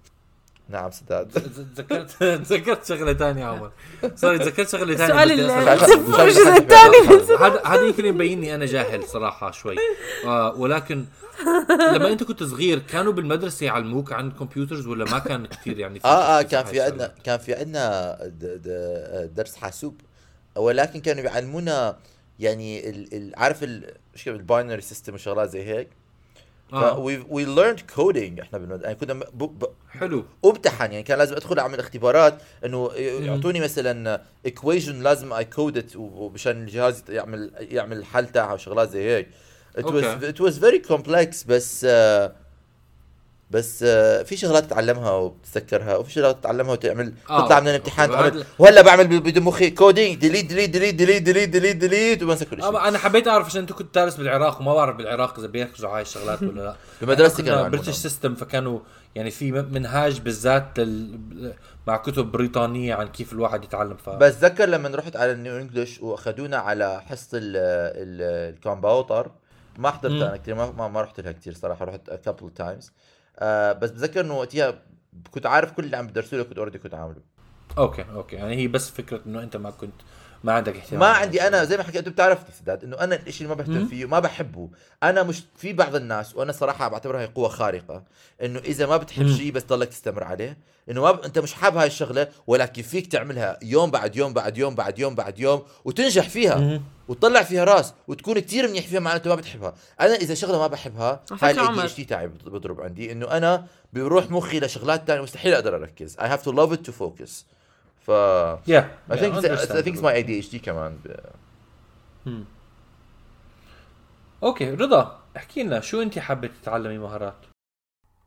نعم 0.68 0.90
سداد 0.90 1.28
تذكرت 1.76 2.10
تذكرت 2.22 2.86
شغلة 2.88 3.14
ثانية 3.14 3.44
عمر 3.44 3.70
sorry 4.14 4.38
تذكرت 4.38 4.68
شغلة 4.68 4.96
ثانية 4.96 5.22
السؤال 5.34 6.20
الجزء 6.20 6.48
الثاني. 6.62 6.96
هذا 7.40 7.62
هذا 7.66 7.86
يمكن 7.86 8.04
يبيني 8.06 8.54
أنا 8.54 8.66
جاهل 8.66 9.04
صراحة 9.04 9.50
شوي 9.50 9.76
آه 10.24 10.54
ولكن 10.56 11.04
لما 11.92 12.12
أنت 12.12 12.22
كنت 12.24 12.42
صغير 12.42 12.78
كانوا 12.78 13.12
بالمدرسة 13.12 13.66
يعلموك 13.66 14.12
عن 14.12 14.28
ال 14.28 14.34
computers 14.34 14.86
ولا 14.86 15.04
ما 15.10 15.18
كان 15.18 15.46
كثير 15.46 15.78
يعني 15.78 16.00
في 16.00 16.06
آه 16.06 16.38
آه 16.38 16.42
كان 16.42 16.64
في؟ 16.64 16.80
عندنا 16.80 17.14
كان 17.24 17.38
في 17.38 17.54
عندنا 17.54 18.18
درس 19.36 19.56
حاسوب 19.56 20.00
ولكن 20.56 21.00
كانوا 21.00 21.22
بيعلمونا 21.22 21.96
يعني 22.38 22.90
ال 22.90 23.14
ال 23.14 23.32
عارف 23.36 23.64
ال 24.26 24.34
binary 24.34 24.80
system 24.80 25.14
وشغلات 25.14 25.50
زي 25.50 25.62
هيك. 25.64 25.88
وي 27.28 27.44
ليرند 27.44 27.80
كودينج 27.94 28.40
إحنا 28.40 28.58
بالمد... 28.58 28.82
يعني 28.82 28.94
كنا 28.94 29.14
ب... 29.14 29.42
ب... 29.42 29.66
حلو. 29.90 30.24
امتحن 30.44 30.92
يعني 30.92 31.02
كان 31.02 31.18
لازم 31.18 31.36
أدخل 31.36 31.58
أعمل 31.58 31.78
اختبارات 31.78 32.38
إنه 32.64 32.90
يعطوني 32.96 33.60
مثلا 33.60 34.22
ايكويشن 34.46 35.02
لازم 35.02 35.32
اي 35.32 35.44
كود 35.44 35.78
ات 35.78 35.96
ومشان 35.96 36.62
الجهاز 36.62 37.04
يعمل 37.08 37.50
يعمل 37.58 37.96
الحل 37.96 38.26
تاعها 38.26 38.54
وشغلات 38.54 38.90
زي 38.90 39.08
هيك. 39.08 39.28
Was 39.76 39.84
أوكي. 39.84 40.32
it 40.32 40.40
was 40.40 40.58
very 40.58 40.80
complex 40.88 41.46
بس 41.48 41.86
آه، 41.88 42.32
بس 43.50 43.82
آه، 43.88 44.22
في 44.22 44.36
شغلات 44.36 44.64
تتعلمها 44.64 45.10
وبتتذكرها 45.10 45.96
وفي 45.96 46.12
شغلات 46.12 46.36
تتعلمها 46.40 46.72
وتعمل 46.72 47.12
آه، 47.30 47.44
تطلع 47.46 47.60
من 47.60 47.68
الامتحان. 47.68 48.10
تعمل 48.10 48.44
وهلا 48.58 48.82
بعمل 48.82 49.06
ب- 49.06 49.22
بدون 49.22 49.42
مخي 49.44 49.70
كودينج 49.70 50.14
ديليت 50.20 50.46
ديليت 50.46 50.70
ديليت 50.70 50.94
ديليت 50.94 51.22
ديليت 51.22 51.48
ديليت 51.48 51.76
ديليت 51.76 52.22
وبنسى 52.22 52.44
كل 52.44 52.56
شيء 52.56 52.68
أما 52.68 52.88
أنا 52.88 52.98
حبيت 52.98 53.28
أعرف 53.28 53.46
عشان 53.46 53.60
أنت 53.60 53.72
كنت 53.72 53.94
دارس 53.94 54.16
بالعراق 54.16 54.60
وما 54.60 54.74
بعرف 54.74 54.96
بالعراق 54.96 55.38
إذا 55.38 55.46
بيركزوا 55.46 55.88
على 55.88 55.96
هاي 55.96 56.02
الشغلات 56.02 56.42
ولا 56.42 56.60
لا 56.62 56.76
بمدرستي 57.02 57.42
كانوا. 57.42 57.68
British 57.68 57.88
system 57.94 58.34
فكانوا 58.34 58.78
يعني 59.14 59.30
في 59.30 59.52
منهاج 59.52 60.20
بالذات 60.20 60.78
لل... 60.78 61.52
مع 61.86 61.96
كتب 61.96 62.32
بريطانية 62.32 62.94
عن 62.94 63.08
كيف 63.08 63.32
الواحد 63.32 63.64
يتعلم 63.64 63.96
ف 63.96 64.08
بس 64.10 64.34
ذكر 64.34 64.64
لما 64.68 64.88
رحت 64.88 65.16
على 65.16 65.32
ال 65.32 65.38
New 65.38 65.56
English 65.56 66.00
وأخذونا 66.00 66.56
على 66.56 67.00
حصة 67.02 67.38
ال- 67.38 67.56
ال- 67.56 68.54
الكمبيوتر 68.54 69.30
ما 69.78 69.90
حضرت. 69.90 70.12
أنا 70.12 70.36
كثير 70.36 70.54
ما, 70.54 70.70
ما, 70.70 70.88
ما 70.88 71.00
رحت 71.02 71.20
لها 71.20 71.32
كثير 71.32 71.54
صراحة 71.54 71.84
رحت 71.84 72.10
couple 72.24 72.50
times 72.50 72.92
آه 73.38 73.72
بس 73.72 73.90
بتذكر 73.90 74.20
إنه 74.20 74.34
وقتها 74.38 74.82
كنت 75.30 75.46
عارف 75.46 75.72
كل 75.72 75.84
اللي 75.84 75.96
عم 75.96 76.06
بدرسوا 76.06 76.38
لي 76.38 76.44
كنت 76.44 76.58
already 76.58 76.78
كنت 76.78 76.94
عامله. 76.94 77.20
أوكي 77.78 78.04
أوكي. 78.14 78.36
يعني 78.36 78.56
هي 78.56 78.68
بس 78.68 78.90
فكرة 78.90 79.20
إنه 79.26 79.42
أنت 79.42 79.56
ما 79.56 79.70
كنت 79.70 79.94
ما 80.44 80.52
عندك 80.52 80.76
اهتمام 80.76 81.00
ما 81.00 81.06
عندي 81.06 81.42
أنا 81.42 81.64
زي 81.64 81.76
ما 81.76 81.82
حكيت 81.82 81.96
أنت 81.96 82.08
بتعرفني 82.08 82.54
سداد 82.60 82.84
إنه 82.84 82.96
أنا 83.00 83.14
الشيء 83.26 83.46
اللي 83.46 83.56
ما 83.56 83.62
بهتم. 83.62 83.86
فيه 83.88 84.04
ما 84.04 84.18
بحبه 84.20 84.68
أنا 85.02 85.22
مش 85.22 85.42
في 85.56 85.72
بعض 85.72 85.94
الناس 85.94 86.36
وأنا 86.36 86.52
صراحة 86.52 86.88
بعتبرها 86.88 87.20
هي 87.20 87.26
قوة 87.26 87.48
خارقة 87.48 88.02
إنه 88.42 88.58
إذا 88.58 88.86
ما 88.86 88.96
بتحب. 88.96 89.32
شيء 89.32 89.52
بس 89.52 89.64
ضلك 89.64 89.88
تستمر 89.88 90.24
عليه 90.24 90.58
إنه 90.90 91.02
ما 91.02 91.12
ب... 91.12 91.20
أنت 91.20 91.38
مش 91.38 91.52
حابب 91.52 91.76
هاي 91.76 91.86
الشغلة 91.86 92.28
ولكن 92.46 92.82
فيك 92.82 93.06
تعملها 93.06 93.58
يوم 93.62 93.90
بعد 93.90 94.16
يوم 94.16 94.32
بعد 94.32 94.58
يوم 94.58 94.74
بعد 94.74 94.98
يوم 94.98 95.14
بعد 95.14 95.38
يوم 95.38 95.62
وتنجح 95.84 96.28
فيها. 96.28 96.80
وتطلع 97.08 97.42
فيها 97.42 97.64
راس 97.64 97.94
وتكون 98.08 98.38
كتير 98.38 98.68
منيح 98.68 98.86
فيها 98.86 99.00
معناته 99.00 99.30
ما 99.30 99.34
بتحبها 99.34 99.74
أنا 100.00 100.14
إذا 100.14 100.34
شغلة 100.34 100.58
ما 100.58 100.66
بحبها 100.66 101.22
هاي 101.42 101.50
الإي. 101.50 101.88
دي 101.96 102.04
تاعي 102.04 102.28
بضرب 102.28 102.80
عندي 102.80 103.12
إنه 103.12 103.30
أنا 103.30 103.66
بروح 103.92 104.30
مخي 104.30 104.60
لشغلات 104.60 105.06
ثانية 105.06 105.22
مستحيل 105.22 105.54
أقدر 105.54 105.76
أركز 105.76 106.16
I 106.16 106.22
have 106.22 106.42
to 106.42 106.52
love 106.52 106.72
it 106.76 106.90
to 106.90 106.92
focus 106.92 107.55
ف 108.06 108.10
Yeah. 108.70 108.84
I 109.10 109.16
think 109.16 109.34
Yeah, 109.34 109.78
I 109.78 109.82
think 109.82 109.96
it's 109.96 110.02
my 110.02 110.14
ADHD 110.22 110.56
كمان 110.56 110.98
مم. 112.26 112.44
أوكي 114.42 114.70
رضا 114.70 115.20
احكي 115.36 115.62
لنا 115.62 115.80
شو 115.80 116.02
انت 116.02 116.18
حابة 116.18 116.50
تتعلمي 116.62 116.98
مهارات 116.98 117.34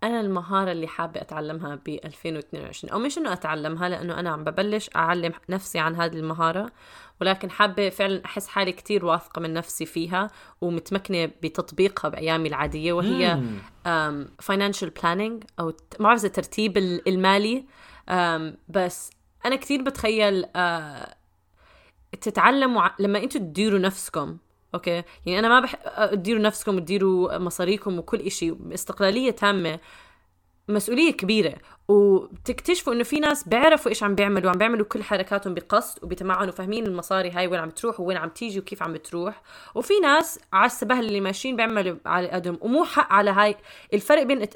أنا 0.03 0.21
المهارة 0.21 0.71
اللي 0.71 0.88
حابة 0.88 1.21
أتعلمها 1.21 1.75
ب 1.75 1.89
2022 2.05 2.93
أو 2.93 3.00
مش 3.00 3.17
إنه 3.17 3.33
أتعلمها 3.33 3.89
لأنه 3.89 4.19
أنا 4.19 4.29
عم 4.29 4.43
ببلش 4.43 4.89
أعلم 4.95 5.31
نفسي 5.50 5.79
عن 5.79 5.95
هذه 5.95 6.13
المهارة 6.13 6.71
ولكن 7.21 7.51
حابة 7.51 7.89
فعلا 7.89 8.25
أحس 8.25 8.48
حالي 8.48 8.71
كتير 8.71 9.05
واثقة 9.05 9.39
من 9.41 9.53
نفسي 9.53 9.86
فيها 9.86 10.27
ومتمكنة 10.62 11.25
بتطبيقها 11.43 12.09
بأيامي 12.09 12.50
العادية 12.50 12.93
وهي. 12.93 13.41
financial 14.39 14.89
planning 14.89 15.43
أو 15.59 15.67
ما 16.00 16.05
بعرف 16.05 16.21
ترتيب 16.25 16.77
ال- 16.77 17.07
المالي 17.09 17.65
بس 18.69 19.09
أنا 19.46 19.55
كثير 19.55 19.81
بتخيل 19.81 20.46
آه، 20.55 21.15
تتعلموا 22.22 22.81
ع- 22.81 22.96
لما 23.00 23.24
أنتم 23.24 23.39
تديروا 23.39 23.79
نفسكم 23.79 24.38
أوكي؟ 24.75 25.03
يعني 25.25 25.39
أنا 25.39 25.48
ما 25.50 25.60
بح 25.60 25.75
تديروا 26.05 26.41
نفسكم 26.41 26.75
وتديروا 26.75 27.38
مصاريكم 27.38 28.00
وكل 28.00 28.19
إشي 28.19 28.51
باستقلاليه 28.51 29.31
تامة. 29.31 29.79
مسؤولية 30.69 31.11
كبيرة 31.11 31.53
وبتكتشفوا 31.88 32.93
إنه 32.93 33.03
في 33.03 33.19
ناس 33.19 33.47
بيعرفوا 33.47 33.89
إيش 33.91 34.03
عم 34.03 34.15
بيعملوا 34.15 34.51
عم 34.51 34.57
بيعملوا 34.57 34.85
كل 34.85 35.03
حركاتهم 35.03 35.53
بقصد 35.53 36.03
وبتمعن 36.03 36.49
وفاهمين 36.49 36.85
المصاري 36.85 37.31
هاي 37.31 37.47
وين 37.47 37.59
عم 37.59 37.69
تروح 37.69 37.99
وين 37.99 38.17
عم 38.17 38.29
تيجي 38.29 38.59
وكيف 38.59 38.83
عم 38.83 38.93
بتروح 38.93 39.41
وفي 39.75 39.93
ناس 40.03 40.39
على 40.53 40.65
السبهل 40.65 41.05
اللي 41.05 41.21
ماشيين 41.21 41.55
بيعملوا 41.55 41.95
على 42.05 42.27
قدم 42.29 42.57
ومو 42.61 42.83
حق 42.83 43.13
على 43.13 43.31
هاي 43.31 43.55
الفرق 43.93 44.23
بين 44.23 44.47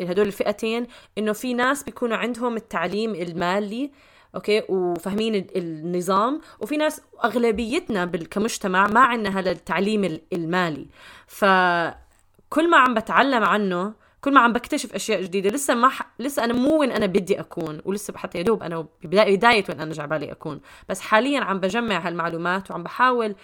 هدول 0.00 0.26
الفئتين 0.26 0.86
إنه 1.18 1.32
في 1.32 1.54
ناس 1.54 1.82
بيكونوا 1.82 2.16
عندهم 2.16 2.56
التعليم 2.56 3.14
المالي 3.14 3.90
أوكي 4.34 4.62
وفاهمين 4.68 5.34
ال- 5.34 5.56
النظام 5.56 6.40
وفي 6.60 6.76
ناس 6.76 7.00
أغلبيتنا 7.24 8.04
كمجتمع 8.06 8.86
ما 8.86 9.00
عندنا 9.00 9.38
هذا 9.38 9.50
التعليم 9.50 10.04
ال- 10.04 10.20
المالي. 10.32 10.86
فكل 11.26 12.70
ما 12.70 12.76
عم 12.76 12.94
بتعلم 12.94 13.44
عنه 13.44 13.92
كل 14.24 14.34
ما 14.34 14.40
عم 14.40 14.52
بكتشف 14.52 14.94
أشياء 14.94 15.22
جديدة 15.22 15.50
لسه 15.50 15.74
ما 15.74 15.88
ح... 15.88 16.10
لسه 16.18 16.44
أنا 16.44 16.52
مو 16.52 16.80
وين 16.80 16.92
أنا 16.92 17.06
بدي 17.06 17.40
أكون 17.40 17.80
ولسه 17.84 18.16
حتى 18.16 18.38
يا 18.38 18.42
دوب 18.42 18.62
أنا 18.62 18.86
ببدايه 19.02 19.36
بداية 19.36 19.64
وين 19.68 19.80
أنا 19.80 19.92
جعبالي 19.92 20.32
أكون. 20.32 20.60
بس 20.88 21.00
حاليا 21.00 21.40
عم 21.40 21.60
بجمع 21.60 22.06
هالمعلومات 22.06 22.70
وعم 22.70 22.82
بحاول 22.82 23.34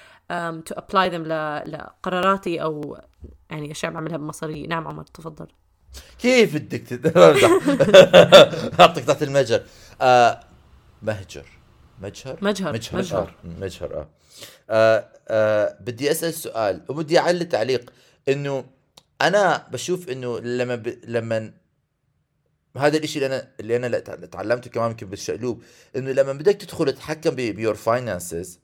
to 0.65 0.75
apply 0.75 1.09
them 1.09 1.23
لقراراتي 1.67 2.63
أو 2.63 2.99
يعني 3.51 3.71
أشياء 3.71 3.93
بعملها 3.93 4.17
بمصاري. 4.17 4.67
نعم 4.67 4.89
عمر 4.89 5.05
تفضل. 5.05 5.47
كيف 6.19 6.57
بدك. 6.57 7.07
حطك 8.81 9.05
تحت 9.09 9.23
المجر 9.23 9.63
آه 10.01 10.41
مهجر 11.03 11.47
مجهر 12.03 12.39
مجهر 12.43 12.73
مجهر 12.73 12.99
مجهر 12.99 13.23
آه. 13.23 13.61
مجهر 13.61 13.95
آه. 13.95 14.09
آه 14.71 15.09
آه 15.29 15.77
بدي 15.81 16.11
أسأل 16.11 16.35
سؤال 16.35 16.83
وبدي 16.89 17.19
اعلق 17.19 17.49
تعليق 17.49 17.93
إنه 18.29 18.65
أنا 19.21 19.67
بشوف 19.73 20.09
إنه 20.09 20.39
لما 20.39 20.75
ب... 20.75 20.99
لما 21.05 21.53
هذا 22.77 22.97
الإشي 22.97 23.19
اللي 23.19 23.27
أنا 23.27 23.49
اللي 23.61 23.77
أنا 23.77 23.99
تعلمته 24.27 24.71
كمان 24.71 24.91
يمكن 24.91 25.07
بالشقلوب 25.07 25.63
إنه 25.97 26.13
لما 26.13 26.33
بدك 26.33 26.55
تدخل 26.55 26.93
تتحكم 26.93 27.31
ب 27.31 27.39
your 27.39 27.75
finances 27.75 28.61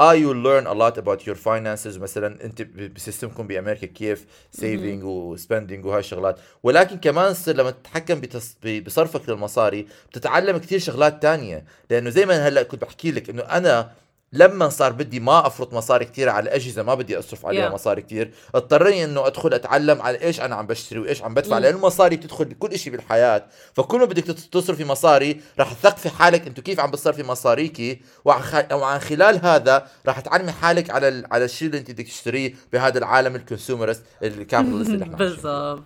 آه 0.00 0.14
you 0.14 0.32
learn 0.32 0.66
a 0.66 0.74
lot 0.74 0.96
about 1.02 1.26
your 1.26 1.34
finances. 1.34 1.98
مثلا 1.98 2.44
أنت 2.44 2.62
ب 2.62 2.71
system 2.71 3.27
كم 3.27 3.46
بأمريكا 3.46 3.86
كيف 3.86 4.26
saving 4.56 5.04
و 5.04 5.36
spending 5.36 5.84
وهاي 5.84 6.00
الشغلات. 6.00 6.40
ولكن 6.62 6.98
كمان 6.98 7.34
تصير 7.34 7.56
لما 7.56 7.70
تتحكم 7.70 8.20
بتص... 8.20 8.56
بصرفك 8.86 9.28
للمصاري 9.28 9.86
بتتعلم 10.10 10.58
كثير 10.58 10.78
شغلات 10.78 11.22
تانية. 11.22 11.64
لأنه 11.90 12.10
زي 12.10 12.26
ما 12.26 12.48
هلأ 12.48 12.62
كنت 12.62 12.82
بحكي 12.82 13.10
لك 13.12 13.30
إنه 13.30 13.42
أنا 13.42 13.92
لما 14.32 14.68
صار 14.68 14.92
بدي 14.92 15.20
ما 15.20 15.46
أفرط 15.46 15.74
مصاري 15.74 16.04
كثير 16.04 16.28
على 16.28 16.50
اجهزه 16.50 16.82
ما 16.82 16.94
بدي 16.94 17.18
أصرف 17.18 17.46
عليها 17.46 17.70
Yeah. 17.70 17.72
مصاري 17.72 18.02
كثير 18.02 18.30
اضطرني 18.54 19.04
إنه 19.04 19.26
أدخل 19.26 19.54
أتعلم 19.54 20.02
على 20.02 20.20
إيش 20.22 20.40
أنا 20.40 20.54
عم 20.56 20.66
بشتري 20.66 20.98
وإيش 20.98 21.22
عم 21.22 21.34
بدفع 21.34 21.56
مم. 21.56 21.62
لأن 21.62 21.74
المصاري 21.74 22.16
بتدخل 22.16 22.44
بكل 22.44 22.78
شيء 22.78 22.92
بالحياة 22.92 23.44
فكل 23.74 23.98
ما 23.98 24.04
بدك 24.04 24.24
تصرفي 24.24 24.84
مصاري 24.84 25.40
راح 25.58 25.72
تثقفي 25.72 26.08
حالك 26.08 26.46
إنتو 26.46 26.62
كيف 26.62 26.80
عم 26.80 26.90
بتصرفي 26.90 27.22
مصاريكي 27.22 28.00
وعن 28.24 28.98
خلال 28.98 29.46
هذا 29.46 29.86
راح 30.06 30.20
تعلمي 30.20 30.52
حالك 30.52 30.90
على 30.90 31.08
ال... 31.08 31.26
على 31.32 31.44
الشيء 31.44 31.68
اللي 31.68 31.78
انت 31.78 31.90
بدك 31.90 32.06
تشتريه 32.06 32.54
بهذا 32.72 32.98
العالم 32.98 33.36
ال 33.36 33.41
consumerist 33.41 34.02
ال 34.22 34.28
capitalist 34.28 34.90
اللي 34.90 35.04
إحنا. 35.04 35.16
بالضبط 35.26 35.82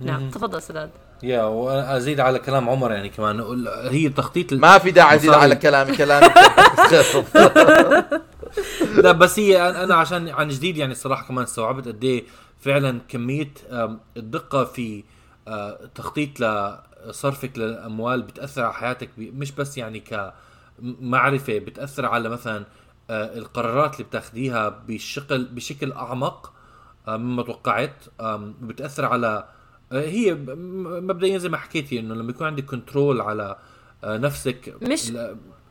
نعم 0.00 0.30
تفضل 0.30 0.62
سداد 0.62 0.90
yeah 1.24 1.42
وأزيد 1.44 2.20
على 2.20 2.38
كلام 2.38 2.68
عمر 2.68 2.92
يعني 2.92 3.08
كمان. 3.08 3.66
هي 3.90 4.08
تخطيط 4.08 4.52
ما 4.52 4.78
في 4.78 4.90
داعي 4.90 5.16
أزيد. 5.16 5.30
على 5.30 5.56
كلامي 5.64 5.96
كلامي 5.96 6.28
لا 9.02 9.12
بس 9.12 9.38
هي 9.38 9.68
أنا 9.70 9.94
عشان 9.94 10.28
عن 10.28 10.48
جديد 10.48 10.76
يعني 10.76 10.92
الصراحه 10.92 11.28
كمان 11.28 11.44
استوعبت 11.44 11.88
قد 11.88 12.04
إيه 12.04 12.24
فعلا 12.60 13.00
كمية 13.08 13.50
الدقة 14.16 14.64
في 14.64 15.04
آه، 15.48 15.78
تخطيط 15.94 16.40
لصرفك 16.40 17.58
للأموال 17.58 18.22
بتأثر 18.22 18.62
على 18.62 18.74
حياتك. 18.74 19.08
مش 19.18 19.52
بس 19.52 19.78
يعني 19.78 20.00
كمعرفة 20.80 21.58
بتأثر 21.58 22.06
على 22.06 22.28
مثلا 22.28 22.64
آه، 23.10 23.38
القرارات 23.38 23.92
اللي 23.94 24.04
بتاخديها 24.04 24.68
بشكل 24.68 25.44
بشكل 25.44 25.92
أعمق 25.92 26.52
آه، 27.08 27.16
مما 27.16 27.42
توقعت 27.42 28.04
بتأثر 28.60 29.04
على 29.04 29.44
هي 30.00 30.34
ب- 30.34 30.50
م- 30.50 31.06
مبدئيا 31.06 31.38
زي 31.38 31.48
ما 31.48 31.56
حكيتي 31.56 31.98
إنه 32.00 32.14
لما 32.14 32.30
يكون 32.30 32.46
عندك 32.46 32.64
control 32.64 33.20
على 33.20 33.56
آه، 34.04 34.16
نفسك 34.18 34.74
مش- 34.82 35.12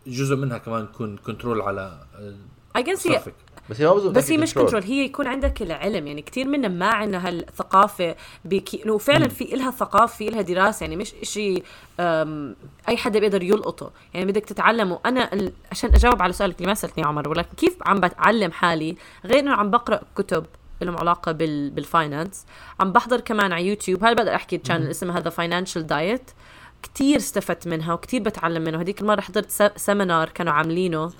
جزء 0.08 0.36
منها 0.36 0.58
كمان 0.58 0.84
يكون 0.84 1.18
control 1.18 1.62
على 1.62 2.00
آه، 2.16 2.34
هي 2.76 2.96
صرفك 2.96 3.34
بس 3.70 3.82
هي 3.82 3.94
بس 4.10 4.32
هي 4.32 4.38
مش 4.38 4.52
control. 4.54 4.58
control 4.58 4.84
هي 4.84 5.06
يكون 5.06 5.28
عندك 5.28 5.62
العلم. 5.62 6.08
يعني 6.08 6.22
كثير 6.22 6.48
منا 6.48 6.68
ما 6.68 6.86
عندنا 6.88 7.28
هالثقافة 7.28 8.16
بكي 8.46 8.86
إنه 8.86 8.98
فعلا 8.98 9.28
في 9.28 9.54
إلها 9.54 9.72
ثقافة 9.72 10.18
في 10.18 10.28
إلها 10.28 10.42
دراسة. 10.42 10.84
يعني 10.84 10.96
مش 10.96 11.14
إشي 11.22 11.64
أم، 12.00 12.56
أي 12.90 12.98
حدا 12.98 13.20
بيقدر 13.20 13.44
يلقطه. 13.44 13.92
يعني 14.14 14.26
بدك 14.26 14.46
تتعلمه. 14.46 15.00
أنا 15.06 15.34
ال- 15.34 15.54
عشان 15.72 15.90
أجاوب 15.94 16.22
على 16.22 16.34
سؤالك 16.34 16.56
اللي 16.58 16.68
ما 16.68 16.74
سألتني 16.74 17.04
يا 17.04 17.08
عمر 17.08 17.30
ولكن 17.30 17.56
كيف 17.58 17.78
عم 17.86 18.00
بتعلم 18.00 18.52
حالي؟ 18.52 18.96
غير 19.26 19.40
إنه 19.40 19.52
عم 19.54 19.70
بقرأ 19.72 20.00
كتب. 20.16 20.46
لهم 20.84 20.98
علاقة 20.98 21.32
بال 21.32 21.70
بال 21.70 21.87
finance 21.87 22.46
عم 22.80 22.92
بحضر 22.92 23.20
كمان 23.20 23.54
على 23.54 23.68
يوتيوب. 23.68 24.04
هل 24.04 24.16
بقدر 24.16 24.36
أحكي 24.36 24.58
channel 24.58 24.90
اسمها 24.90 25.18
هذا 25.20 25.30
Financial 25.30 25.88
Diet 25.88 26.32
كتير 26.84 27.18
استفدت 27.18 27.68
منها 27.68 27.94
وكتير 27.94 28.22
بتعلم 28.22 28.62
منه 28.62 28.82
هذيك 28.82 29.02
المرة 29.02 29.22
حضرت 29.22 29.74
seminar 29.78 30.30
كانوا 30.30 30.54
عاملينه. 30.54 31.12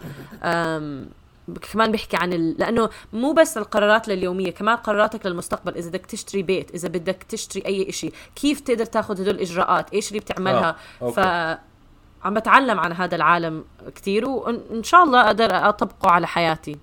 كمان 1.72 1.92
بيحكي 1.92 2.18
عن 2.18 2.34
ال... 2.34 2.56
لأنه 2.60 2.90
مو 3.14 3.34
بس 3.34 3.58
القرارات 3.58 4.10
اليوميه 4.10 4.52
كمان 4.52 4.76
قراراتك 4.76 5.26
للمستقبل. 5.26 5.76
إذا 5.76 5.90
بدك 5.90 6.06
تشتري 6.06 6.44
بيت 6.44 6.72
إذا 6.72 6.88
بدك 6.88 7.24
تشتري 7.30 7.66
أي 7.66 7.92
شيء 7.92 8.14
كيف 8.36 8.60
تقدر 8.60 8.86
تاخذ 8.86 9.22
هدول 9.22 9.36
الإجراءات؟ 9.36 9.94
إيش 9.94 10.08
اللي 10.08 10.20
بتعملها؟ 10.20 10.76
آه،. 11.02 11.10
ف 11.10 11.20
عم 12.26 12.34
بتعلم 12.34 12.80
عن 12.80 12.94
هذا 12.94 13.16
العالم 13.16 13.64
كتير 13.96 14.26
وان 14.26 14.84
شاء 14.84 15.04
الله 15.04 15.22
أقدر 15.22 15.70
أطبقه 15.70 16.10
على 16.10 16.28
حياتي. 16.28 16.78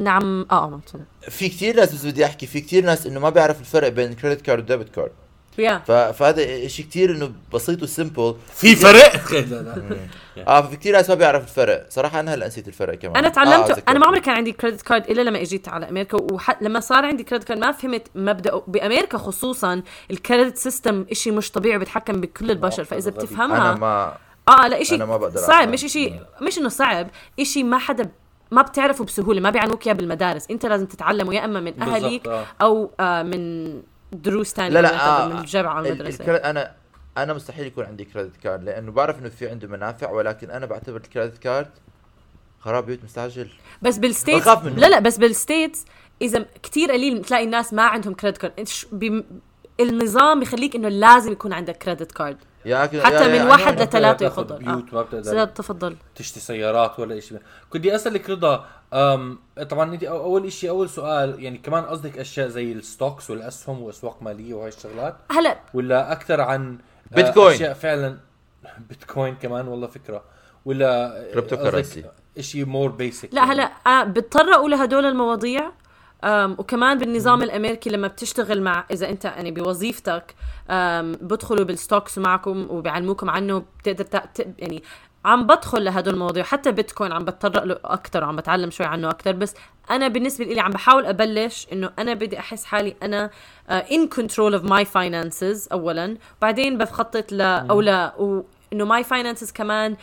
نعم 0.00 0.46
آه 0.50 0.68
ما 0.70 0.80
تفضل 0.86 1.04
في 1.20 1.48
كثير 1.48 1.76
ناس 1.76 1.94
بس 1.94 2.06
بدي 2.06 2.24
أحكي 2.24 2.46
في 2.46 2.60
كثير 2.60 2.84
ناس 2.84 3.06
إنه 3.06 3.20
ما 3.20 3.30
بيعرف 3.30 3.60
الفرق 3.60 3.88
بين 3.88 4.12
credit 4.12 4.40
card 4.40 4.62
و 4.62 4.67
debit 4.67 4.94
card 4.94 5.12
yeah 5.58 5.78
ف... 5.78 5.92
فهذا 5.92 6.68
شيء 6.68 6.86
كثير 6.86 7.10
إنه 7.10 7.32
بسيط 7.54 7.82
و 7.82 7.90
simple 7.90 8.36
في 8.54 8.76
فرق؟ 8.76 9.32
لا 9.32 9.62
لا 9.62 10.06
آه 10.48 10.62
في 10.68 10.76
كثير 10.76 10.92
ناس 10.92 11.08
ما 11.08 11.14
بيعرف 11.14 11.42
الفرق. 11.42 11.86
صراحة 11.88 12.20
أنا 12.20 12.34
هلأ 12.34 12.46
نسيت 12.46 12.68
الفرق 12.68 12.94
كمان. 12.94 13.16
أنا 13.16 13.26
آه 13.26 13.30
تعلمته 13.30 13.72
ذكرت. 13.72 13.88
أنا 13.88 13.98
ما 13.98 14.06
عمري 14.06 14.20
كان 14.20 14.34
عندي 14.34 14.52
credit 14.52 14.82
card 14.82 15.10
إلا 15.10 15.22
لما 15.22 15.42
إجيت 15.42 15.68
على 15.68 15.88
أمريكا 15.88 16.18
ولما 16.60 16.80
صار 16.80 17.04
عندي 17.04 17.24
credit 17.24 17.44
card 17.44 17.58
ما 17.58 17.72
فهمت 17.72 18.08
مبدأ 18.14 18.62
بأمريكا 18.66 19.18
خصوصا 19.18 19.82
ال 20.10 20.17
credit 20.17 20.56
system 20.56 21.06
إشي 21.10 21.30
مش 21.30 21.50
طبيعي 21.50 21.78
بيتحكم 21.78 22.20
بكل 22.20 22.50
البشر. 22.50 22.84
فإذا 22.84 23.10
غبي. 23.10 23.18
بتفهمها 23.18 23.70
أنا 23.70 23.74
ما 23.74 24.16
آه 24.48 24.68
لا 24.68 25.04
بقدر 25.04 25.40
صعب. 25.40 25.68
مش 25.68 25.84
إشي 25.84 26.12
مش 26.42 26.58
إنه 26.58 26.68
صعب 26.68 27.10
إشي 27.40 27.62
ما 27.62 27.78
حدا 27.78 28.10
ما 28.50 28.62
بتعرفه 28.62 29.04
بسهولة 29.04 29.40
ما 29.40 29.50
بيعلموك 29.50 29.86
اياه 29.86 29.94
بالمدارس 29.94 30.46
أنت 30.50 30.66
لازم 30.66 30.86
تتعلمه 30.86 31.34
يا 31.34 31.44
أما 31.44 31.60
من 31.60 31.82
أهليك 31.82 32.28
آه. 32.28 32.46
أو 32.62 32.90
آه 33.00 33.22
من 33.22 33.72
دروس 34.12 34.52
ثانية 34.54 34.70
لا 34.74 34.82
لا 34.82 35.24
آه 35.24 35.28
من 35.28 35.38
الجامعة 35.38 35.78
أو 35.78 35.84
ال- 35.84 35.86
المدرسة 35.86 36.24
أنا 36.36 36.72
أنا 37.18 37.32
مستحيل 37.32 37.66
يكون 37.66 37.84
عندي 37.84 38.04
credit 38.04 38.36
card 38.36 38.62
لأنه 38.64 38.92
بعرف 38.92 39.18
إنه 39.18 39.28
في 39.28 39.48
عنده 39.48 39.68
منافع 39.68 40.10
ولكن 40.10 40.50
أنا 40.50 40.66
بعتبر 40.66 40.96
ال 40.96 41.02
credit 41.02 41.38
card 41.38 41.70
خراب 42.60 42.86
بيوت 42.86 43.04
مستعجل 43.04 43.48
بس 43.82 43.98
بال 43.98 44.09
States 44.09 44.42
بخاف 44.42 44.64
منه. 44.64 44.76
لا 44.76 44.86
لا 44.86 44.98
بس 44.98 45.18
بال 45.18 45.34
States 45.34 45.84
إذا 46.22 46.46
كتير 46.62 46.92
قليل 46.92 47.24
تلاقي 47.24 47.44
الناس 47.44 47.72
ما 47.72 47.82
عندهم 47.82 48.14
credit 48.14 48.38
card. 48.38 49.24
النظام 49.80 50.40
بيخليك 50.40 50.76
إنه 50.76 50.88
لازم 50.88 51.32
يكون 51.32 51.52
عندك 51.52 51.76
credit 51.76 52.12
card 52.12 52.36
يا 52.64 52.86
أكل- 52.86 52.96
حتى 53.00 53.14
يا- 53.14 53.28
من 53.28 53.34
يا- 53.34 53.44
واحد 53.44 53.82
لثلاثة 53.82 54.26
يفضل. 54.26 54.58
بيوت 54.58 54.94
ما 54.94 55.02
بتقدر 55.02 55.22
سداد 55.22 55.54
تفضل. 55.54 55.96
تشتري 56.14 56.40
سيارات 56.40 56.98
ولا 57.00 57.20
شيء 57.20 57.38
كنت 57.70 57.86
أسألك 57.86 58.30
رضا 58.30 58.66
أم 58.92 59.38
طبعا 59.70 59.94
أنت 59.94 60.04
أول 60.04 60.52
شيء 60.52 60.70
أول 60.70 60.88
سؤال 60.90 61.42
يعني 61.44 61.58
كمان 61.58 61.84
قصدك 61.84 62.18
أشياء 62.18 62.48
زي 62.48 62.72
ال 62.72 62.80
stocks 62.80 63.30
والأسهم 63.30 63.82
وأسواق 63.82 64.22
مالية 64.22 64.54
وهي 64.54 64.68
الشغلات؟ 64.68 65.16
هلا. 65.30 65.58
ولا 65.74 66.12
أكثر 66.12 66.40
عن 66.40 66.78
آه، 67.12 67.16
بيتكوين. 67.16 67.54
أشياء 67.54 67.72
فعلا؟ 67.74 68.16
بيتكوين 68.88 69.34
كمان 69.34 69.68
والله 69.68 69.86
فكرة. 69.86 70.22
ولا 70.64 71.24
cryptocurrency. 71.32 72.04
شيء 72.40 72.64
more 72.64 72.90
basic 72.90 73.28
لا 73.32 73.52
هلا 73.52 73.70
آه 73.86 74.04
بضطر 74.04 74.54
أقول 74.54 74.74
هدول 74.74 75.04
المواضيع 75.04 75.70
وكمان 76.26 76.98
بالنظام 76.98 77.42
الأمريكي 77.42 77.90
لما 77.90 78.08
بتشتغل 78.08 78.62
مع 78.62 78.84
إذا 78.90 79.08
أنت 79.10 79.24
يعني 79.24 79.50
بوظيفتك 79.50 80.34
بدخلوا 81.20 81.64
بال 81.64 81.77
stocks 81.77 82.18
معكم 82.18 82.66
وبيعلموكم 82.70 83.30
عنه 83.30 83.64
بتقدر. 83.78 84.20
يعني 84.58 84.82
عم 85.24 85.46
بدخل 85.46 85.84
لهدول 85.84 86.14
المواضيع. 86.14 86.44
حتى 86.44 86.72
بيتكوين 86.72 87.12
عم 87.12 87.24
بتطرق 87.24 87.64
له 87.64 87.78
أكثر 87.84 88.24
وعم 88.24 88.36
بتعلم 88.36 88.70
شوي 88.70 88.86
عنه 88.86 89.10
أكثر 89.10 89.32
بس 89.32 89.54
أنا 89.90 90.08
بالنسبة 90.08 90.44
لي 90.44 90.60
عم 90.60 90.70
بحاول 90.70 91.06
أبلش 91.06 91.66
إنه 91.72 91.90
أنا 91.98 92.14
بدي 92.14 92.38
أحس 92.38 92.64
حالي 92.64 92.96
أنا 93.02 93.30
in 93.70 94.08
control 94.08 94.54
of 94.54 94.64
my 94.64 94.84
finances 94.84 95.68
أولا. 95.72 96.16
بعدين 96.42 96.78
بخطط 96.78 97.32
ل 97.32 97.40
أو 97.42 97.80
لا 97.80 98.14
إنه 98.72 98.84
my 98.84 99.04
finances 99.04 99.52
كمان 99.52 99.96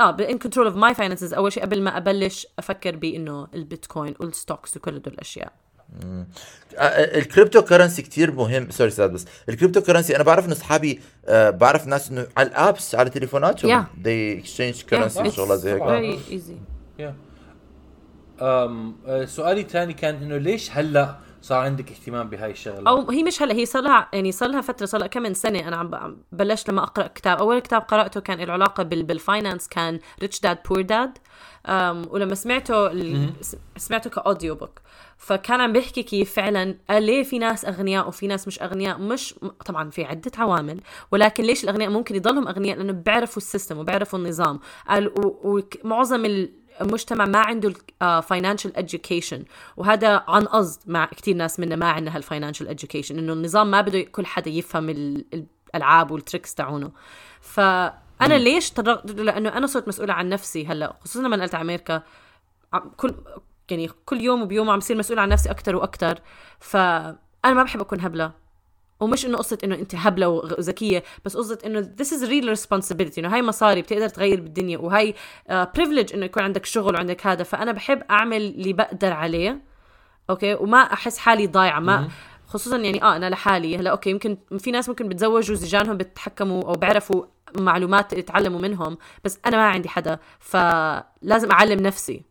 آه 0.00 0.16
in 0.30 0.38
control 0.38 0.66
of 0.66 0.76
my 0.76 0.94
finances 0.94 1.34
أول 1.34 1.52
شيء 1.52 1.62
قبل 1.62 1.82
ما 1.82 1.96
أبلش 1.96 2.46
أفكر 2.58 2.96
بإنه 2.96 3.48
ال 3.54 3.62
Bitcoin 3.62 4.14
وال 4.20 4.34
stocks 4.34 4.76
وكل 4.76 4.94
هدول 4.94 5.14
الأشياء. 5.14 5.52
آه، 6.76 7.18
ال 7.18 7.62
cryptocurrency 7.62 8.02
كتير 8.02 8.32
مهم. 8.32 8.70
sorry 8.70 8.90
سراد 8.90 9.12
بس 9.12 9.26
ال 9.48 9.80
cryptocurrency 9.80 10.16
أنا 10.16 10.24
بعرف 10.24 10.44
إنه 10.44 10.52
اصحابي 10.52 11.00
آه، 11.26 11.50
بعرف 11.50 11.86
ناس 11.86 12.10
إنه 12.10 12.26
على 12.36 12.48
ال 12.48 12.57
apps 12.57 12.94
على 12.94 13.10
تليفوناتهم. 13.10 13.82
Yeah. 13.82 13.86
they 14.04 14.44
exchange 14.44 14.82
currency 14.90 15.16
Yeah, 15.16 15.26
وشغلات 15.26 15.58
زي 15.58 15.72
هيك. 15.72 15.82
very 15.82 16.20
easy. 16.32 17.04
آه، 18.40 19.24
سؤالي 19.24 19.60
الثاني 19.60 19.92
كان 19.92 20.14
إنه 20.14 20.36
ليش 20.36 20.70
هلأ 20.70 21.16
صار 21.44 21.58
عندك 21.58 21.90
اهتمام 21.90 22.28
بهاي 22.28 22.50
الشغلة؟ 22.50 22.90
أو 22.90 23.10
هي 23.10 23.22
مش 23.22 23.42
هلا 23.42 23.54
هي 23.54 23.66
صار 23.66 23.82
لها 23.82 24.08
يعني 24.12 24.32
صار 24.32 24.48
لها 24.48 24.60
فترة 24.60 24.86
صار 24.86 25.00
لها 25.00 25.08
كم 25.08 25.22
من 25.22 25.34
سنة 25.34 25.68
أنا 25.68 25.76
عم 25.76 26.16
بلشت 26.32 26.70
لما 26.70 26.82
أقرأ 26.82 27.06
كتاب. 27.06 27.38
أول 27.38 27.58
كتاب 27.58 27.82
قرأته 27.82 28.20
كان 28.20 28.38
له 28.40 28.52
علاقة 28.52 28.82
بال 28.82 29.02
بال 29.02 29.17
finance 29.17 29.68
كان 29.68 29.98
Rich 30.20 30.40
Dad 30.40 30.58
Poor 30.68 30.80
Dad 30.82 31.18
ولما 32.10 32.34
سمعته 32.34 32.86
ال- 32.86 33.30
سمعته 33.76 34.10
ك 34.10 34.54
audiobook 34.54 34.80
فكان 35.18 35.60
عم 35.60 35.72
بيحكي 35.72 36.02
كيف 36.02 36.34
فعلا 36.34 36.78
قال 36.90 37.02
ليه 37.02 37.22
في 37.22 37.38
ناس 37.38 37.64
أغنياء 37.64 38.08
وفي 38.08 38.26
ناس 38.26 38.46
مش 38.46 38.62
أغنياء؟ 38.62 38.98
مش 38.98 39.34
طبعا 39.66 39.90
في 39.90 40.04
عدة 40.04 40.32
عوامل. 40.38 40.80
ولكن 41.12 41.44
ليش 41.44 41.64
الأغنياء 41.64 41.90
ممكن 41.90 42.14
يضلهم 42.14 42.48
أغنياء؟ 42.48 42.78
لأنه 42.78 42.92
بيعرفوا 42.92 43.36
ال 43.36 43.42
system 43.42 43.78
وبيعرفوا 43.78 44.18
النظام. 44.18 44.60
قال 44.88 45.12
ومعظم 45.44 46.24
المجتمع 46.80 47.24
ما 47.24 47.38
عنده 47.38 47.72
financial 48.20 48.76
education 48.76 49.44
وهذا 49.76 50.24
عن 50.28 50.44
قصد 50.44 50.80
مع 50.86 51.04
كثير 51.04 51.36
ناس 51.36 51.60
منا 51.60 51.76
ما 51.76 51.86
عندنا 51.90 52.16
هال 52.16 52.26
financial 52.26 52.68
education 52.68 53.18
إنه 53.18 53.32
النظام 53.32 53.70
ما 53.70 53.80
بده 53.80 54.00
كل 54.00 54.26
حدا 54.26 54.50
يفهم 54.50 54.88
ال- 54.90 55.24
الألعاب 55.74 56.10
وال 56.10 56.21
tricks 56.21 56.54
تاعونه. 56.54 56.90
فأنا 57.40 58.34
ليش 58.38 58.70
طرقت 58.70 59.10
لأنه 59.10 59.48
أنا 59.48 59.66
صرت 59.66 59.88
مسؤولة 59.88 60.12
عن 60.12 60.28
نفسي 60.28 60.66
هلأ 60.66 60.96
خصوصا 61.00 61.20
لما 61.26 61.36
نقلت 61.36 61.54
على 61.54 61.62
أمريكا 61.62 62.02
كل 62.96 63.14
يعني 63.70 63.90
كل 64.04 64.20
يوم 64.20 64.42
وبيوم 64.42 64.70
عم 64.70 64.78
بصير 64.78 64.96
مسؤول 64.96 65.18
عن 65.18 65.28
نفسي 65.28 65.50
أكثر 65.50 65.76
وأكثر 65.76 66.18
فأنا 66.60 67.16
ما 67.54 67.62
بحب 67.62 67.80
أكون 67.80 68.00
هبلة. 68.00 68.43
ومش 69.04 69.26
إنه 69.26 69.38
قصة 69.38 69.58
إنه 69.64 69.74
أنت 69.74 69.94
هبلة 69.94 70.28
وذكية 70.28 71.02
بس 71.24 71.36
قصة 71.36 71.58
إنه 71.66 71.90
this 72.02 72.06
is 72.06 72.22
real 72.28 72.58
responsibility 72.58 73.18
إنه 73.18 73.34
هاي 73.34 73.42
مصاري 73.42 73.82
بتقدر 73.82 74.08
تغير 74.08 74.40
بالدنيا 74.40 74.78
وهي 74.78 75.12
uh, 75.12 75.52
privilege 75.78 76.14
إنه 76.14 76.24
يكون 76.24 76.42
عندك 76.42 76.66
شغل 76.66 76.94
وعندك 76.94 77.26
هذا 77.26 77.42
فأنا 77.42 77.72
بحب 77.72 78.02
أعمل 78.10 78.36
اللي 78.36 78.72
بقدر 78.72 79.12
عليه 79.12 79.60
أوكي؟ 80.30 80.54
وما 80.54 80.78
أحس 80.78 81.18
حالي 81.18 81.46
ضايعة 81.46 81.80
ما 81.80 82.08
خصوصا 82.46 82.76
يعني 82.76 83.02
آه 83.02 83.16
أنا 83.16 83.30
لحالي 83.30 83.76
هلا 83.76 83.90
أوكي 83.90 84.10
يمكن 84.10 84.38
في 84.58 84.70
ناس 84.70 84.88
ممكن 84.88 85.08
بتزوجوا 85.08 85.56
زيجانهم 85.56 85.96
بيتحكموا 85.96 86.62
أو 86.62 86.72
بيعرفوا 86.72 87.24
معلومات 87.58 88.12
يتعلموا 88.12 88.60
منهم 88.60 88.98
بس 89.24 89.38
أنا 89.46 89.56
ما 89.56 89.62
عندي 89.62 89.88
حدا 89.88 90.18
فلازم 90.38 91.50
أعلم 91.50 91.80
نفسي. 91.80 92.22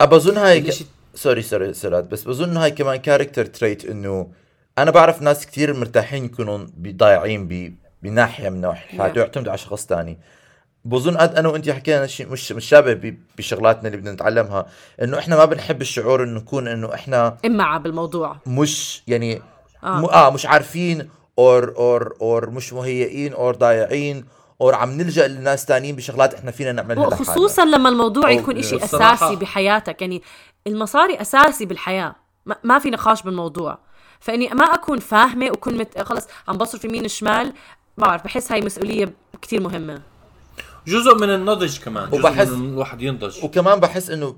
بظن 0.00 0.36
هاي 0.36 0.60
ك... 0.60 0.70
sorry 1.14 1.42
sorry 1.42 1.74
سراد 1.74 2.08
بس 2.08 2.24
بظن 2.24 2.56
هاي 2.56 2.70
كمان 2.70 2.96
character 2.96 3.46
trait 3.46 3.84
إنه 3.84 4.32
أنا 4.78 4.90
بعرف 4.90 5.22
ناس 5.22 5.46
كثير 5.46 5.74
مرتاحين 5.74 6.24
يكونوا 6.24 6.66
ضايعين. 6.80 7.76
بناحية 8.02 8.48
من 8.48 8.60
نواحي 8.60 8.94
الحياة 8.96 9.12
Yeah. 9.12 9.16
يعتمدوا 9.16 9.50
على 9.52 9.58
شخص 9.58 9.86
تاني 9.86 10.18
بظن 10.84 11.16
قد 11.16 11.34
أنا 11.34 11.48
وانت 11.48 11.70
حكينا 11.70 12.06
شيء 12.06 12.28
مش 12.28 12.52
مش 12.52 12.64
شابه 12.64 12.92
ب... 12.92 13.18
بشغلاتنا 13.38 13.86
اللي 13.86 13.96
بدنا 13.96 14.12
نتعلمها 14.12 14.66
إنه 15.02 15.18
إحنا 15.18 15.36
ما 15.36 15.44
بنحب 15.44 15.80
الشعور 15.80 16.22
إنه 16.24 16.40
نكون 16.40 16.68
إنه 16.68 16.94
إحنا 16.94 17.36
امعة 17.46 17.78
بالموضوع 17.78 18.36
مش 18.46 19.02
يعني 19.06 19.42
آه. 19.84 20.00
م... 20.00 20.04
آه 20.04 20.30
مش 20.30 20.46
عارفين 20.46 21.10
or 21.38 21.74
or 21.76 22.14
or 22.20 22.50
مش 22.50 22.72
مهيئين 22.72 23.32
or 23.32 23.54
ضايعين 23.54 24.24
or 24.60 24.74
عم 24.74 24.90
نلجأ 24.90 25.28
لناس 25.28 25.64
تانيين 25.64 25.96
بشغلات 25.96 26.34
إحنا 26.34 26.50
فينا 26.50 26.72
نعملها 26.72 27.06
لحالنا. 27.10 27.16
خصوصا 27.32 27.64
لما 27.64 27.88
الموضوع 27.88 28.30
يكون 28.30 28.56
إشي 28.56 28.78
الصراحة- 28.80 28.94
أساسي 28.94 29.36
بحياتك 29.36 30.02
يعني 30.02 30.22
المصاري 30.66 31.20
أساسي 31.20 31.64
بالحياة 31.64 32.14
ما, 32.46 32.56
ما 32.64 32.78
في 32.78 32.90
نقاش 32.90 33.22
بالموضوع 33.22 33.78
فإني 34.20 34.48
ما 34.48 34.64
أكون 34.64 34.98
فاهمة 34.98 35.46
وكون 35.50 35.78
مت... 35.78 35.98
خلص 35.98 36.26
عم 36.48 36.56
بصرف 36.56 36.84
يمين 36.84 37.08
شمال 37.08 37.52
بعرف 37.98 38.24
بحس 38.24 38.52
هاي 38.52 38.60
مسؤولية 38.60 39.12
كتير 39.42 39.60
مهمة. 39.60 40.02
جزء 40.86 41.14
من 41.14 41.30
النضج 41.34 41.78
كمان 41.78 42.10
جزء 42.10 42.18
وبحس- 42.18 42.48
من 42.48 42.68
الواحد 42.68 43.02
ينضج. 43.02 43.44
وكمان 43.44 43.80
بحس 43.80 44.10
إنه 44.10 44.36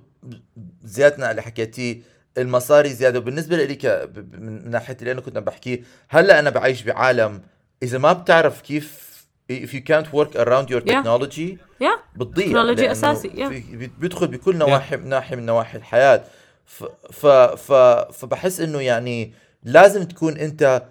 زيادتنا 0.84 1.30
اللي 1.30 1.42
حكيتيه 1.42 2.00
المصاري 2.38 2.88
زيادة. 2.88 3.18
وبالنسبة 3.18 3.56
لي 3.56 3.74
ك 3.74 4.10
من 4.32 4.70
ناحية 4.70 4.96
اللي 5.00 5.12
أنا 5.12 5.20
كنت 5.20 5.36
عم 5.36 5.44
بحكيه 5.44 5.82
هلأ 6.08 6.38
أنا 6.38 6.50
بعيش 6.50 6.82
بعالم. 6.82 7.42
إذا 7.82 7.98
ما 7.98 8.12
بتعرف 8.12 8.60
كيف 8.60 9.12
if 9.52 9.68
you 9.68 9.80
can't 9.90 10.06
work 10.14 10.34
around 10.34 10.66
your 10.72 10.80
Yeah. 10.80 10.92
technology 10.92 11.56
يا 11.80 11.98
بتضيع 12.16 12.46
تكنولوجيا 12.46 12.74
لأنه 12.82 12.92
أساسي، 12.92 13.28
yeah. 13.28 13.76
بيدخل 14.00 14.26
بكل 14.26 14.56
نواحي 14.56 14.96
ناحية 14.96 15.36
من 15.36 15.46
نواحي 15.46 15.78
الحياة. 15.78 16.24
ف 16.66 16.84
ف 17.12 17.26
ف 17.26 17.72
فبحس 18.12 18.60
إنه 18.60 18.80
يعني 18.80 19.32
لازم 19.64 20.04
تكون 20.04 20.36
انت 20.36 20.82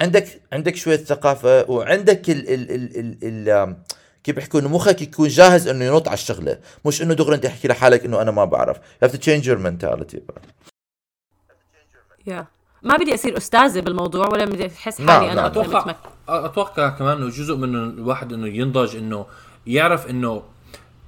عندك 0.00 0.40
عندك 0.52 0.76
شوية 0.76 0.96
ثقافة 0.96 1.70
وعندك 1.70 2.30
ال 2.30 2.48
ال 2.48 2.70
ال 2.70 2.98
ال, 2.98 3.48
ال 3.48 3.76
كيف 4.24 4.36
بيحكوا 4.36 4.60
انه 4.60 4.68
مخك 4.68 5.02
يكون 5.02 5.28
جاهز 5.28 5.68
إنه 5.68 5.84
ينط 5.84 6.08
على 6.08 6.14
الشغلة. 6.14 6.58
مش 6.84 7.02
إنه 7.02 7.14
دغري 7.14 7.34
أنت 7.34 7.44
تحكي 7.44 7.68
لحالك 7.68 8.04
إنه 8.04 8.22
أنا 8.22 8.30
ما 8.30 8.44
بعرف. 8.44 8.76
You 8.76 9.08
have 9.08 9.12
to 9.12 9.18
change 9.18 9.44
your 9.44 9.58
mentality 9.58 10.18
يا 12.26 12.46
ما 12.82 12.96
بدي 12.96 13.14
أصير 13.14 13.36
أستاذة 13.36 13.80
بالموضوع 13.80 14.28
ولا 14.28 14.44
بدي 14.44 14.66
أحس 14.66 15.00
نعم، 15.00 15.10
حالي 15.10 15.32
أنا 15.32 15.34
نعم. 15.34 15.44
أتوقع 15.44 15.94
أتوقع 16.28 16.88
كمان 16.88 17.16
إنه 17.16 17.28
جزء 17.28 17.56
من 17.56 17.74
الواحد 17.74 18.32
إنه 18.32 18.48
ينضج 18.48 18.96
إنه 18.96 19.26
يعرف 19.66 20.10
إنه 20.10 20.42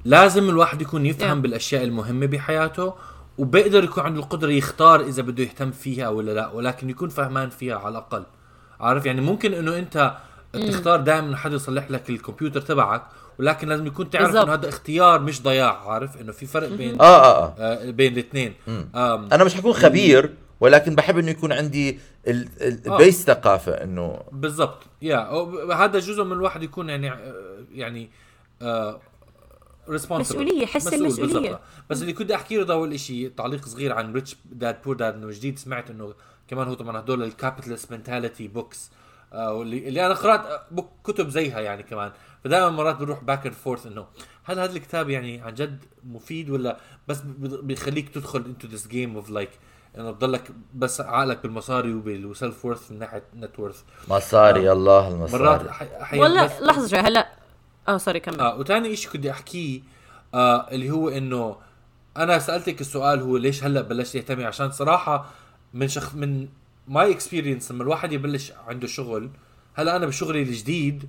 لازم 0.05 0.49
الواحد 0.49 0.83
يكون 0.83 1.07
يفهم 1.07 1.39
Yeah. 1.39 1.43
بالأشياء 1.43 1.85
المهمة 1.85 2.27
بحياته 2.27 2.95
وبيقدر 3.39 3.85
يكون 3.85 4.05
عنده 4.05 4.21
القدرة 4.21 4.51
يختار 4.51 5.01
إذا 5.01 5.23
بده 5.23 5.43
يهتم 5.45 5.71
فيها 5.71 6.09
ولا 6.09 6.33
لا 6.33 6.49
ولكن 6.49 6.91
يكون 6.91 7.09
فهمان 7.09 7.51
فيها 7.51 7.77
على 7.79 7.89
الأقل. 7.89 8.23
عارف؟ 8.81 9.07
يعني 9.07 9.21
ممكن 9.21 9.55
إنه 9.55 9.79
أنت 9.79 10.15
تختار 10.53 11.01
دائما 11.01 11.37
حدا 11.37 11.55
يصلح 11.57 11.91
لك 11.91 12.11
الكمبيوتر 12.11 12.61
تبعك 12.61 13.03
ولكن 13.39 13.69
لازم 13.69 13.87
يكون 13.87 14.11
تعرف. 14.11 14.31
إنه 14.37 14.53
هذا 14.55 14.69
اختيار 14.69 15.21
مش 15.21 15.43
ضياع 15.43 15.91
عارف؟ 15.91 16.21
إنه 16.21 16.33
في 16.33 16.47
فرق 16.47 16.69
بين 16.69 17.01
آه 17.01 17.05
آه, 17.05 17.45
آه. 17.45 17.55
آه 17.59 17.91
بين 17.91 18.13
الاثنين. 18.13 18.55
أنا 18.95 19.45
مش 19.45 19.55
حكون 19.55 19.73
خبير 19.73 20.35
ولكن 20.61 20.95
بحب 20.95 21.19
إنه 21.19 21.31
يكون 21.31 21.53
عندي 21.53 21.99
ال- 22.29 22.49
ال- 22.61 22.89
آه. 22.89 22.93
البيس 22.93 23.25
ثقافة 23.25 23.73
إنه 23.73 24.19
بالضبط. 24.33 24.83
يا 25.03 25.19
هذا 25.75 25.99
جزء 25.99 26.25
من 26.25 26.33
الواحد 26.33 26.63
يكون 26.63 26.89
يعني 26.89 27.11
آه، 27.13 27.35
يعني 27.73 28.11
آه 28.63 29.01
مسؤولية، 30.21 30.67
حس. 30.67 30.87
بالضبط. 31.21 31.61
بس 31.91 32.03
اللي 32.03 32.13
كنت 32.13 32.31
أحكي 32.31 32.57
له 32.57 32.75
اول 32.75 33.01
شيء 33.01 33.33
تعليق 33.37 33.65
صغير 33.67 33.93
عن 33.93 34.13
Rich 34.13 34.37
Dad 34.53 34.83
Poor 34.83 34.97
Dad 34.97 35.15
إنه 35.15 35.31
جديد 35.31 35.59
سمعت 35.59 35.91
إنه 35.91 36.15
كمان 36.49 36.69
هو 36.69 36.75
طبعا 36.75 36.99
هدول 37.01 37.23
ال 37.23 37.29
capitalist 37.29 37.93
mentality 37.93 38.49
books 38.49 38.91
واللي 39.35 39.89
اللي 39.89 40.07
أنا 40.07 40.15
قرأت 40.15 40.47
آه، 40.47 40.63
book 40.71 40.89
كتب 41.05 41.29
زيها 41.29 41.61
يعني 41.61 41.83
كمان. 41.83 42.13
فدائما 42.45 42.69
مرات 42.71 42.97
بنروح 42.97 43.25
back 43.25 43.47
and 43.47 43.55
forth 43.55 43.87
إنه 43.87 44.07
هل 44.45 44.59
هذا 44.59 44.73
الكتاب 44.73 45.11
يعني 45.11 45.41
عن 45.41 45.55
جد 45.55 45.85
مفيد 46.05 46.51
ولا 46.51 46.77
بس 47.09 47.21
بي- 47.21 47.63
بيخليك 47.63 48.09
تدخل 48.09 48.39
into 48.47 48.69
this 48.69 48.89
game 48.89 49.17
of 49.17 49.31
like 49.31 49.51
إنه 49.99 50.11
تضلك 50.11 50.51
بس 50.75 51.01
عقلك 51.01 51.43
بالمصاري 51.43 51.95
وبال 51.95 52.65
self-worth 52.65 52.91
من 52.93 52.99
ناحية 52.99 53.23
net 53.37 53.59
worth 53.59 53.83
مصاري 54.09 54.73
الله 54.73 55.17
مرات 55.17 55.61
المصاري 55.61 55.69
أح- 55.69 56.01
أحيانا 56.03 56.25
ولا 56.25 56.45
بس- 56.47 56.63
لحظة 56.63 56.89
شوي 56.89 56.99
هلأ 56.99 57.29
آه 57.89 57.97
sorry 57.97 58.21
كمل. 58.21 58.41
آه 58.41 58.59
وثاني 58.59 58.97
شيء 58.97 59.11
كنت 59.11 59.27
أحكيه 59.27 59.81
آه 60.35 60.71
اللي 60.71 60.91
هو 60.91 61.09
إنه 61.09 61.57
أنا 62.17 62.39
سألتك 62.39 62.81
السؤال 62.81 63.21
هو 63.21 63.37
ليش 63.37 63.65
هلأ 63.65 63.81
بلشت 63.81 64.17
تهتمي 64.17 64.45
عشان 64.45 64.71
صراحة 64.71 65.27
من 65.75 65.89
شخص 65.89 66.15
من 66.15 66.49
my 66.89 67.11
experience 67.13 67.73
لما 67.73 67.83
الواحد 67.83 68.13
يبلش 68.13 68.53
عنده 68.69 68.87
شغل 68.87 69.31
هلأ 69.75 69.97
أنا 69.97 70.07
بشغلي 70.07 70.43
الجديد 70.43 71.09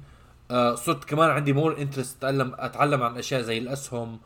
آه 0.51 0.75
صرت 0.75 1.03
كمان 1.03 1.29
عندي 1.29 1.53
more 1.53 1.77
interest 1.77 2.17
اتعلم 2.17 2.55
أتعلم 2.59 3.03
عن 3.03 3.17
أشياء 3.17 3.41
زي 3.41 3.57
الأسهم. 3.57 4.19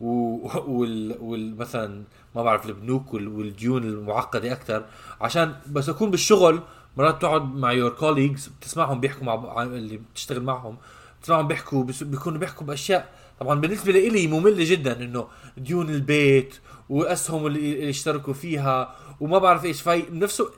وال... 0.00 1.16
وال... 1.20 1.56
مثلا 1.56 2.02
ما 2.36 2.42
بعرف 2.42 2.66
البنوك 2.66 3.14
وال... 3.14 3.28
والديون 3.28 3.84
المعقدة 3.84 4.52
أكثر 4.52 4.84
عشان 5.20 5.54
بس 5.66 5.88
أكون 5.88 6.10
بالشغل 6.10 6.60
مرات 6.96 7.22
تقعد 7.22 7.54
مع 7.54 7.72
your 7.72 7.90
colleagues 7.90 8.46
بتسمعهم 8.46 9.00
بيحكوا 9.00 9.24
مع 9.24 9.62
اللي 9.62 9.96
بتشتغل 9.96 10.42
معهم. 10.42 10.76
بتسمعهم 11.22 11.48
بيحكوا 11.48 11.84
بيكونوا 12.02 12.38
بيحكوا 12.38 12.66
بأشياء. 12.66 13.12
طبعا 13.40 13.60
بالنسبة 13.60 13.92
لي 13.92 14.26
مملة 14.26 14.64
جدا 14.70 15.02
إنه 15.04 15.28
ديون 15.56 15.90
البيت 15.90 16.54
وأسهم 16.88 17.46
اللي 17.46 17.90
اشتركوا 17.90 18.32
فيها 18.34 18.96
وما 19.20 19.38
بعرف 19.38 19.64
إيش. 19.64 19.82
فاي 19.82 20.04
نفسه 20.10 20.50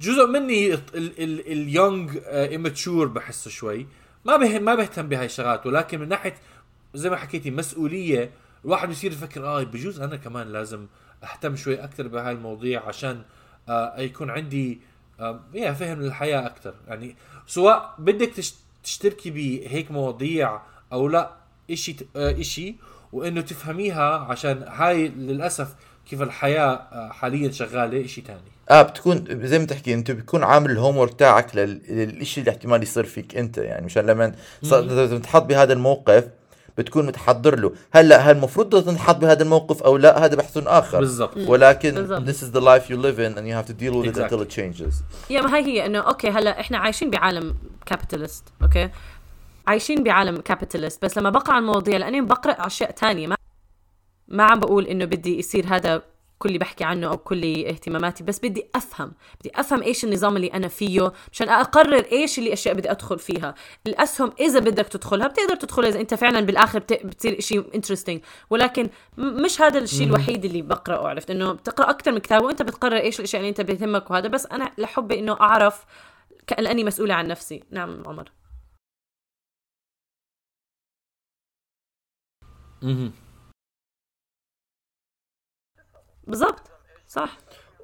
جزء 0.00 0.26
مني 0.26 0.74
ال 1.52 1.63
young 1.63 2.18
immature 2.26 3.06
بحسه 3.08 3.50
شوي. 3.50 3.86
ما 4.24 4.58
ما 4.58 4.74
بهتم 4.74 5.08
بهاي 5.08 5.26
الشغلات. 5.26 5.66
ولكن 5.66 6.00
من 6.00 6.08
ناحية 6.08 6.34
زي 6.94 7.10
ما 7.10 7.16
حكيتي 7.16 7.50
مسؤولية 7.50 8.30
الواحد 8.64 8.88
بيصير 8.88 9.12
يفكر 9.12 9.44
آه 9.46 9.62
بجوز 9.62 10.00
أنا 10.00 10.16
كمان 10.16 10.52
لازم 10.52 10.86
أهتم 11.24 11.56
شوي 11.56 11.84
أكثر 11.84 12.08
بهاي 12.08 12.32
المواضيع 12.32 12.86
عشان 12.88 13.22
آه 13.68 14.00
يكون 14.00 14.30
عندي 14.30 14.80
آه 15.20 15.40
فهم 15.72 16.02
للحياة 16.02 16.46
أكثر 16.46 16.74
يعني 16.88 17.16
سواء 17.46 17.94
بدك 17.98 18.28
تش- 18.30 18.54
تشتركي 18.84 19.30
بهيك 19.30 19.90
مواضيع 19.90 20.60
أو 20.92 21.08
لا 21.08 21.30
إشي 21.70 21.96
آه 22.16 22.40
إشي 22.40 22.74
وإنه 23.12 23.40
تفهميها 23.40 24.14
عشان 24.18 24.64
هاي 24.68 25.08
للأسف 25.08 25.74
كيف 26.10 26.22
الحياة 26.22 26.66
آه 26.92 27.08
حاليا 27.12 27.50
شغالة 27.50 28.04
إشي 28.04 28.20
تاني. 28.20 28.40
آه 28.70 28.82
بتكون 28.82 29.24
زي 29.46 29.58
ما 29.58 29.64
تحكي 29.64 29.94
أنت 29.94 30.10
بتكون 30.10 30.44
عامل 30.44 30.70
الهوم 30.70 30.96
ورك 30.96 31.14
تاعك 31.14 31.56
لل- 31.56 31.80
للشيء 31.88 32.40
اللي 32.44 32.50
احتمال 32.50 32.82
يصير 32.82 33.04
فيك 33.04 33.36
أنت 33.36 33.58
يعني 33.58 33.86
مشان 33.86 34.06
لما 34.06 34.34
تنحط 35.06 35.42
بهذا 35.42 35.72
الموقف 35.72 36.28
بتكون 36.78 37.06
متحضر 37.06 37.58
له. 37.58 37.72
هلأ 37.92 38.16
هل 38.18 38.36
المفروض 38.36 38.84
تنحط 38.84 39.16
بهذا 39.16 39.42
الموقف 39.42 39.82
أو 39.82 39.96
لا؟ 39.96 40.24
هذا 40.24 40.36
بحث 40.36 40.56
آخر. 40.66 40.98
بالضبط. 41.00 41.36
ولكن 41.36 41.94
بالضبط. 41.94 42.28
this 42.28 42.38
is 42.42 42.52
the 42.56 42.60
life 42.60 42.90
you 42.90 42.96
live 42.96 43.18
in 43.18 43.38
and 43.38 43.46
you 43.46 43.54
have 43.54 43.66
to 43.72 43.74
deal 43.82 43.94
with 43.94 44.06
it 44.06 44.16
Exactly. 44.16 44.22
until 44.22 44.42
it 44.42 44.50
changes. 44.50 44.94
يا 45.30 45.40
ما 45.40 45.56
هي 45.56 45.64
هي 45.64 45.86
إنه 45.86 45.98
أوكي 45.98 46.30
هلأ 46.30 46.60
إحنا 46.60 46.78
عايشين 46.78 47.10
بعالم 47.10 47.54
capitalist 47.86 48.44
أوكي؟ 48.62 48.90
عايشين 49.66 50.02
بعالم 50.02 50.36
capitalist 50.36 51.04
بس 51.04 51.18
لما 51.18 51.30
بقرأ 51.30 51.54
عن 51.54 51.62
مواضيع 51.64 51.96
لأني 51.96 52.20
بقرأ 52.20 52.52
أشياء 52.66 52.90
تانية 52.90 53.26
ما 53.26 53.36
ما 54.28 54.44
عم 54.44 54.60
بقول 54.60 54.86
إنه 54.86 55.04
بدي 55.04 55.38
يصير 55.38 55.66
هذا 55.68 56.02
كل 56.42 56.48
اللي 56.48 56.58
بحكي 56.58 56.84
عنه 56.84 57.06
أو 57.08 57.16
كل 57.18 57.66
اهتماماتي 57.66 58.24
بس 58.24 58.38
بدي 58.38 58.66
أفهم 58.74 59.12
بدي 59.40 59.50
أفهم 59.54 59.82
إيش 59.82 60.04
النظام 60.04 60.36
اللي 60.36 60.46
أنا 60.46 60.68
فيه 60.68 61.12
مشان 61.32 61.48
أقرر 61.48 62.04
إيش 62.12 62.38
اللي 62.38 62.52
أشياء 62.52 62.74
بدي 62.74 62.90
أدخل 62.90 63.18
فيها. 63.18 63.54
الأسهم 63.86 64.32
إذا 64.40 64.58
بدك 64.60 64.88
تدخلها 64.88 65.26
بتقدر 65.28 65.56
تدخلها 65.56 65.88
إذا 65.88 66.00
أنت 66.00 66.14
فعلا 66.14 66.40
بالآخر 66.40 66.78
بت- 66.78 67.06
بتصير 67.06 67.40
شيء 67.40 67.74
انترستينج 67.74 68.20
ولكن 68.50 68.88
مش 69.18 69.60
هذا 69.60 69.78
الشيء 69.78 70.06
الوحيد 70.06 70.44
اللي 70.44 70.62
بقرأه 70.62 71.08
عرفت؟ 71.08 71.30
إنه 71.30 71.52
بتقرأ 71.52 71.90
أكثر 71.90 72.12
من 72.12 72.18
كتاب 72.18 72.42
وأنت 72.44 72.62
بتقرر 72.62 72.96
إيش 72.96 73.18
الأشياء 73.18 73.40
اللي 73.40 73.48
أنت 73.50 73.60
بيهمك 73.60 74.10
وهذا 74.10 74.28
بس 74.28 74.46
أنا 74.46 74.70
لحبي 74.78 75.18
إنه 75.18 75.32
أعرف 75.40 75.84
لأني 76.58 76.84
مسؤولة 76.84 77.14
عن 77.14 77.28
نفسي. 77.28 77.62
نعم 77.70 78.02
عمر. 78.06 78.30
بالضبط 86.26 86.62
صح. 87.08 87.38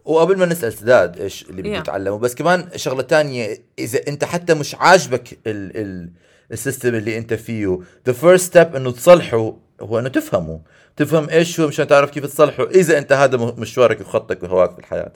وقبل 0.05 0.39
ما 0.39 0.47
نسأل 0.47 0.73
سداد 0.73 1.21
إيش 1.21 1.43
اللي 1.51 1.63
بده 1.63 1.75
Yeah. 1.75 1.79
يتعلمه 1.79 2.19
بس 2.19 2.35
كمان 2.35 2.69
شغلة 2.77 3.03
تانية 3.03 3.59
إذا 3.79 4.01
أنت 4.09 4.25
حتى 4.25 4.55
مش 4.55 4.75
عاجبك 4.75 5.33
ال 5.47 5.77
ال 5.77 6.11
السيستم 6.53 6.95
اللي 6.95 7.19
أنت 7.19 7.35
فيه 7.35 7.79
the 8.09 8.13
first 8.13 8.43
step 8.53 8.77
إنه 8.77 8.91
تصلحه 8.91 9.57
هو 9.81 9.99
إنه 9.99 10.09
تفهمه. 10.09 10.61
تفهم 10.97 11.29
إيش 11.31 11.61
هو 11.61 11.69
مشان 11.69 11.87
تعرف 11.87 12.11
كيف 12.11 12.27
تصلحه 12.27 12.65
إذا 12.65 12.99
أنت 12.99 13.13
هذا 13.13 13.37
مشوارك 13.37 14.01
وخطك 14.01 14.43
وهواك 14.43 14.73
في 14.73 14.79
الحياة. 14.79 15.13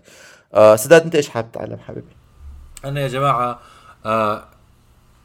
آه 0.54 0.76
سداد 0.76 1.02
أنت 1.02 1.14
إيش 1.14 1.28
حابب 1.28 1.52
تتعلم 1.52 1.78
حبيبي؟ 1.78 2.06
أنا 2.84 3.00
يا 3.00 3.08
جماعة 3.08 3.60
آه 4.06 4.44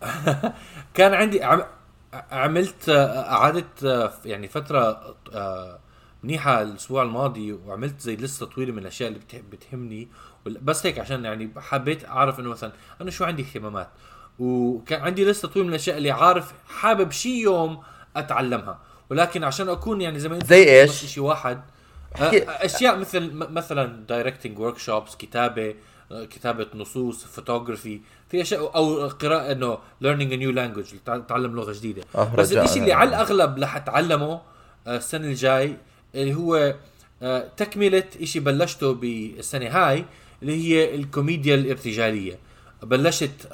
كان 0.94 1.14
عندي 1.14 1.44
عم 1.44 1.64
عملت 2.32 2.90
آه، 2.90 3.22
قعدت 3.22 3.84
آه، 3.84 4.14
يعني 4.26 4.48
فترة 4.48 5.16
آه، 5.34 5.80
منيحة 6.24 6.62
الأسبوع 6.62 7.04
الماضي 7.04 7.52
وعملت 7.54 8.02
زي 8.02 8.16
لستة 8.16 8.46
طويلة 8.46 8.72
من 8.72 8.80
الأشياء 8.80 9.10
اللي 9.10 9.20
بته- 9.20 9.44
بتهمني. 9.52 10.08
بس 10.46 10.86
هيك 10.86 11.00
عشان 11.00 11.26
يعني 11.26 11.52
حبيت 11.58 12.06
أعرف 12.06 12.40
إنه 12.40 12.50
مثلا 12.50 12.72
أنا 13.02 13.12
شو 13.12 13.24
عندي 13.24 13.42
اهتمامات. 13.44 13.90
وكان 14.40 15.02
عندي 15.02 15.26
لستة 15.26 15.48
طويلة 15.48 15.68
من 15.68 15.74
الأشياء 15.74 15.98
اللي 15.98 16.12
عارف 16.12 16.54
حابب 16.68 17.12
شي 17.12 17.42
يوم 17.42 17.82
أتعلمها. 18.16 18.80
ولكن 19.10 19.44
عشان 19.44 19.70
أكون 19.70 20.02
يعني 20.02 20.20
زي 20.20 20.30
ما 20.30 20.36
أنت 20.36 20.46
زي؟ 20.46 20.84
بس 20.84 21.06
شيء 21.06 21.24
واحد. 21.24 21.62
أشياء 22.22 22.98
مثل 22.98 23.32
مثلا 23.34 24.06
directing 24.08 24.60
workshops 24.60 25.16
كتابة 25.16 25.76
كتابة 26.12 26.68
نصوص 26.76 27.26
فوتوغرافي 27.26 28.02
في 28.30 28.42
أشياء 28.42 28.76
أو 28.76 29.08
قراءة 29.08 29.52
إنه 29.52 29.76
learning 30.04 30.32
a 30.32 30.38
new 30.42 30.56
language 30.58 30.96
تعلم 31.28 31.56
لغة 31.56 31.74
جديدة. 31.74 32.04
آه، 32.16 32.36
بس. 32.36 32.52
الشيء 32.52 32.82
اللي 32.82 32.94
على 32.94 33.10
الأغلب 33.10 33.60
رح 33.60 33.76
أتعلمه 33.76 34.42
آه، 34.88 34.98
السنة 34.98 35.28
الجاي 35.28 35.78
اللي 36.22 36.34
هو 36.36 36.76
آه، 37.22 37.48
تكملة 37.58 38.04
شيء 38.24 38.42
بلشته 38.42 38.94
بالسنة 38.94 39.68
هاي 39.68 40.06
اللي 40.42 40.56
هي 40.68 40.96
الكوميديا 40.96 41.56
الارتجالية. 41.56 42.40
بلشت 42.84 43.48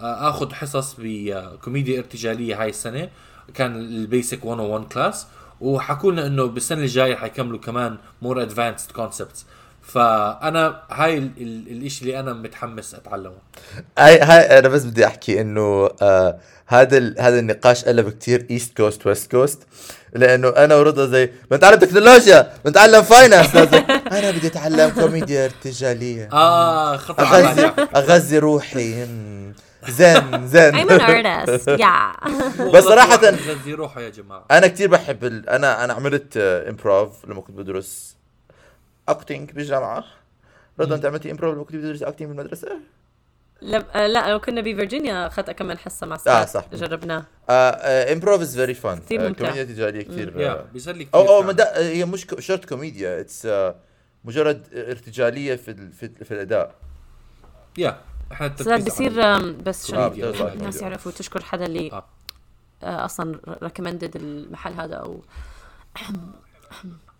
آخذ 0.00 0.52
حصص 0.54 0.96
بكوميديا 0.98 1.98
ارتجالية 1.98 2.62
هاي 2.62 2.68
السنة 2.68 3.08
كان 3.54 3.76
ال 3.76 3.88
basic 3.88 4.46
101 4.46 4.84
class 4.92 5.26
وحكوا 5.60 6.12
لنا 6.12 6.26
إنه 6.26 6.44
بالسنة 6.44 6.80
الجاية 6.80 7.14
حيكملوا 7.14 7.58
كمان 7.58 7.98
more 8.22 8.42
advanced 8.42 8.92
concepts 8.92 9.46
فأنا 9.92 10.82
هاي 10.90 11.18
ال- 11.18 11.30
ال- 11.40 11.68
الإشي 11.70 12.02
اللي 12.02 12.20
أنا 12.20 12.32
متحمس 12.32 12.94
أتعلمه. 12.94 13.36
هاي 13.98 14.20
هاي 14.20 14.58
أنا 14.58 14.68
بس 14.68 14.84
بدي 14.84 15.06
أحكي 15.06 15.40
إنه 15.40 15.90
آه 16.02 16.38
هذا 16.66 16.98
ال- 16.98 17.20
هذا 17.20 17.38
النقاش 17.38 17.84
قلب 17.84 18.08
كتير 18.08 18.46
East 18.50 18.76
Coast 18.76 19.06
West 19.06 19.30
Coast 19.30 19.62
لأنه 20.12 20.48
أنا 20.48 20.74
ورضا 20.76 21.06
زي 21.06 21.30
بنتعلم 21.50 21.78
تكنولوجيا 21.78 22.52
بنتعلم 22.64 23.02
finance 23.02 23.56
أنا 24.16 24.30
بدي 24.30 24.46
أتعلم 24.46 24.90
كوميديا 24.90 25.44
ارتجالية. 25.44 26.28
آه 26.32 26.96
خطر 26.96 27.24
على 27.24 27.44
اغذي. 27.48 27.72
أغذي 27.96 28.38
روحي. 28.38 29.06
زين 29.88 30.46
زين 30.48 30.72
I'm 30.88 30.90
an 30.90 31.00
artist 31.00 31.68
yeah. 31.84 32.28
بس 32.74 32.84
صراحة 32.84 33.20
غذي 33.26 33.74
روحه 33.74 34.00
يا 34.00 34.08
جماعة. 34.08 34.44
أنا 34.50 34.66
كتير 34.66 34.88
بحب 34.88 35.24
ال... 35.24 35.48
أنا 35.48 35.84
أنا 35.84 35.92
عملت 35.92 36.36
improv 36.36 37.24
لما 37.28 37.40
كنت 37.40 37.56
بدرس. 37.56 38.17
acting 39.10 39.50
بالجامعة 39.50 40.04
رضا 40.80 40.94
أنت 40.96 41.06
عملتي 41.06 41.30
improv 41.30 41.54
لما 41.54 41.64
كنت 41.64 41.76
بدرس 41.76 42.02
acting 42.02 42.28
بالمدرسة؟ 42.28 42.78
لا 43.60 43.84
آه، 44.04 44.06
لا 44.06 44.30
لو 44.30 44.40
كنا 44.40 44.60
بفرجينيا 44.60 45.26
اخذت 45.26 45.50
كم 45.50 45.66
من 45.66 45.78
حصة 45.78 46.06
مع 46.06 46.14
آه، 46.14 46.18
أستاذ 46.44 46.46
صح. 46.60 46.68
جربناه 46.72 47.24
improv 48.12 48.40
is 48.40 48.56
very 48.56 48.74
ممتع. 49.28 49.38
كوميديا 49.50 49.64
تجاريه 49.64 50.02
كثير 50.02 50.40
يا 50.40 50.66
بيسلي 50.72 51.04
كثير 51.04 51.20
أو 51.20 51.42
أو 51.42 51.42
هي 51.74 52.04
مش 52.04 52.26
ك- 52.26 52.40
شرط 52.40 52.64
كوميديا 52.64 53.20
اتس 53.20 53.48
مجرد 54.24 54.66
ارتجالية 54.74 55.56
في 55.56 55.70
ال... 55.70 55.92
في, 55.92 56.06
ال- 56.06 56.24
في 56.24 56.34
الأداء. 56.34 56.74
يا 57.78 58.00
التركيز 58.40 58.84
بصير 58.84 59.12
بس 59.52 59.94
آه، 59.94 60.10
عشان 60.10 60.48
الناس. 60.48 60.82
يعرفوا 60.82 61.12
تشكر 61.12 61.42
حدا 61.42 61.66
اللي 61.66 61.92
آه. 61.92 62.04
آه، 62.82 63.04
أصلا 63.04 63.40
ريكومندد 63.62 64.16
المحل 64.16 64.72
هذا 64.72 64.94
أو 64.94 65.22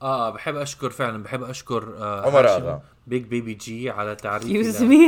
آه 0.03 0.31
بحب 0.31 0.57
أشكر 0.57 0.91
فعلا 0.91 1.23
بحب 1.23 1.43
أشكر 1.43 1.95
آه 1.99 2.27
عمر 2.27 2.49
آغا. 2.49 2.83
بيج 3.07 3.23
بيبي 3.25 3.55
جي 3.55 3.91
على 3.91 4.15
تعريف 4.15 4.47
يوز 4.49 4.83
مي 4.83 5.07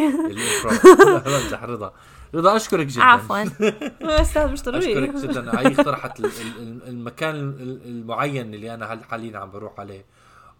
بمزح 1.26 1.64
رضا. 1.64 1.92
رضا 2.34 2.56
أشكرك 2.56 2.86
جدا. 2.86 3.02
عفوا. 3.02 3.44
أستاذ 4.20 4.48
مش 4.48 4.60
أشكرك 4.60 4.74
ضروري 4.74 5.06
جدا. 5.06 5.50
هي 5.60 5.66
اقترحت 5.66 6.20
ال- 6.20 6.24
ال- 6.24 6.88
المكان 6.88 7.34
ال- 7.34 7.80
المعين 7.86 8.54
اللي 8.54 8.74
أنا 8.74 9.00
حاليا 9.10 9.38
عم 9.38 9.50
بروح 9.50 9.80
عليه. 9.80 10.04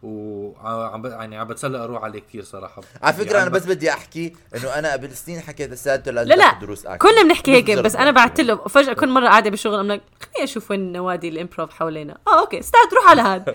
وعم 0.02 1.02
ب- 1.02 1.06
يعني 1.06 1.36
عم 1.38 1.46
بتسلى 1.48 1.78
أروح 1.78 2.02
عليه 2.04 2.20
كثير 2.20 2.42
صراحة. 2.44 2.82
على 3.02 3.14
فكرة 3.14 3.30
يعني 3.32 3.42
أنا 3.42 3.50
بس 3.50 3.66
بدي 3.66 3.90
أحكي 3.90 4.32
إنه 4.56 4.68
أنا 4.78 4.92
قبل 4.92 5.10
سنين 5.16 5.40
حكيت 5.40 5.70
لسداد 5.70 5.97
إنه 5.97 6.10
لازم 6.10 6.28
لا 6.28 6.34
لا 6.34 6.58
دروس 6.60 6.86
acting. 6.86 6.96
كلنا 6.96 7.22
بنحكي 7.22 7.52
هيك 7.52 7.70
بس 7.70 7.96
أنا 7.96 8.10
بعت 8.10 8.40
له 8.40 8.56
فجأة 8.56 8.92
كل 8.92 9.08
مرة 9.08 9.28
قاعدة 9.28 9.50
بالشغل 9.50 9.78
ام 9.80 9.92
لك 9.92 10.00
خليني 10.20 10.44
أشوف 10.50 10.70
وين 10.70 10.92
نوادي 10.92 11.28
ال 11.28 11.34
improv 11.34 11.70
حوالينا. 11.70 12.18
آه 12.28 12.40
okay 12.40 12.58
سداد 12.60 12.80
روح 12.96 13.10
على 13.10 13.22
هذا. 13.22 13.54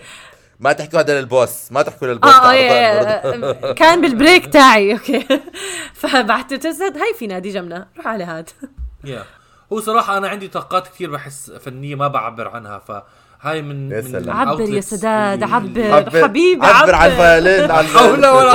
ما 0.60 0.72
تحكوا 0.72 1.00
هذا 1.00 1.20
لل 1.20 1.37
boss 1.37 1.72
ما 1.72 1.82
تحكوا 1.82 2.06
لل 2.08 2.16
boss 2.16 2.32
آه 2.34 2.36
آه 2.36 2.40
رضا، 2.40 2.52
يا- 2.52 3.00
رضا. 3.34 3.46
يا- 3.68 3.72
كان 3.72 4.00
بالبريك 4.00 4.46
تاعي 4.52 4.92
أوكي. 4.92 5.26
له 6.54 6.66
أستاذ 6.66 6.96
هاي 6.98 7.14
في 7.18 7.26
نادي 7.26 7.50
جنبنا 7.50 7.88
روح 7.96 8.06
على 8.06 8.24
هذا 8.24 8.44
يا 9.04 9.24
هو 9.72 9.80
صراحة 9.80 10.16
أنا 10.18 10.28
عندي 10.28 10.48
طاقات 10.48 10.88
كثير 10.88 11.10
بحس 11.10 11.50
فنية 11.50 11.94
ما 11.94 12.08
بعبر 12.08 12.48
عنها 12.48 12.78
فهاي 12.78 13.62
من 13.62 13.90
يا 13.90 14.00
من 14.00 14.12
سلام. 14.12 14.36
عبر 14.48 14.60
يا 14.60 14.80
سداد 14.80 15.42
اللي- 15.42 15.54
عبر. 15.94 16.22
حبيبي 16.22 16.66
عبر 16.66 16.94
عبر. 16.94 17.06
الفيولين 17.06 17.70
عن 17.70 17.84
لا 17.94 17.98
حول 17.98 18.26
ولا 18.26 18.52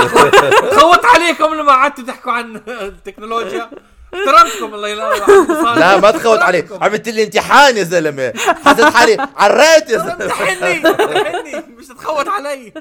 خوت 0.79 1.05
عليكم 1.05 1.53
لما 1.55 1.71
قعدتوا 1.71 2.03
تحكوا 2.03 2.31
عن 2.31 2.55
التكنولوجيا. 2.67 3.69
احترمتكم 4.13 4.73
الله 4.73 4.87
يلا 4.87 5.15
لا 5.79 5.99
ما 5.99 6.11
تخوت 6.11 6.39
علي 6.39 6.67
عملت 6.81 7.09
لي 7.09 7.23
امتحان 7.23 7.77
يا 7.77 7.83
زلمة. 7.83 8.33
حسيت 8.37 8.85
حالي 8.85 9.27
عريت 9.35 9.89
يا 9.89 9.97
زلمة. 9.97 10.23
امتحني 10.23 10.87
امتحني. 10.87 11.73
مش 11.77 11.87
تتخوت 11.87 12.27
علي. 12.27 12.73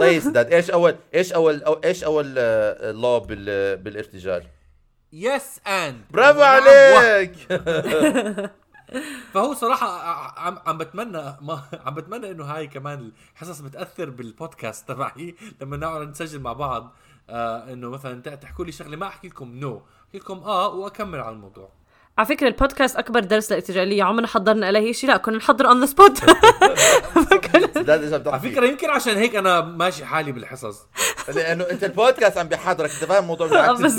طيب 0.00 0.22
سداد 0.22 0.52
إيش 0.52 0.70
أول 0.70 0.96
إيش 1.14 1.32
أول 1.32 1.62
أو 1.62 1.80
إيش 1.84 2.04
أول 2.04 2.34
آه، 2.38 2.92
rule 2.92 3.20
بال 3.20 3.76
بالارتجال؟ 3.76 4.44
yes 5.12 5.60
and 5.66 6.00
برافو 6.10 6.42
عليك. 6.42 7.34
فهو 9.34 9.54
صراحة 9.54 9.86
عم 10.40 10.58
عم 10.66 10.78
بتمنى 10.78 11.36
ما 11.40 11.62
عم 11.86 11.94
بتمنى 11.94 12.30
إنه 12.30 12.44
هاي 12.44 12.66
كمان 12.66 13.12
الحصص 13.34 13.60
بتأثر 13.60 14.10
بالبودكاست 14.10 14.88
تبعي. 14.88 15.34
لما 15.60 15.76
نقعد 15.76 16.08
نسجل 16.08 16.40
مع 16.40 16.52
بعض 16.52 16.94
آه 17.30 17.72
إنه 17.72 17.90
مثلا 17.90 18.20
تحكوا 18.20 18.64
لي 18.64 18.72
شغلة 18.72 18.96
ما 18.96 19.06
أحكي 19.06 19.28
لكم. 19.28 19.48
no 19.54 19.76
احكي 19.76 20.01
لكم 20.14 20.38
آه 20.38 20.68
وأكمل 20.74 21.20
على 21.20 21.34
الموضوع. 21.34 21.68
على 22.18 22.26
فكرة 22.26 22.48
البودكاست 22.48 22.96
أكبر 22.96 23.20
درس 23.20 23.52
للارتجاليه 23.52 24.02
عمرنا 24.02 24.26
حضرنا 24.26 24.66
عليه 24.66 24.92
شيء. 24.92 25.10
لا 25.10 25.16
كنا 25.16 25.36
نحضر 25.36 25.66
on 25.66 25.80
the 25.80 25.86
spot 25.86 26.18
على 28.28 28.40
فكرة 28.40 28.66
يمكن 28.66 28.90
عشان 28.90 29.16
هيك 29.16 29.36
أنا 29.36 29.60
ماشي 29.60 30.04
حالي 30.04 30.32
بالحصص. 30.32 30.86
لأنه 31.28 31.64
أنت 31.70 31.84
البودكاست 31.84 32.38
عم 32.38 32.48
بيحضرك. 32.48 32.90
أنت 32.90 33.04
فاهم 33.04 33.22
الموضوع 33.22 33.46
بالعكس. 33.46 33.80
بس. 33.86 33.98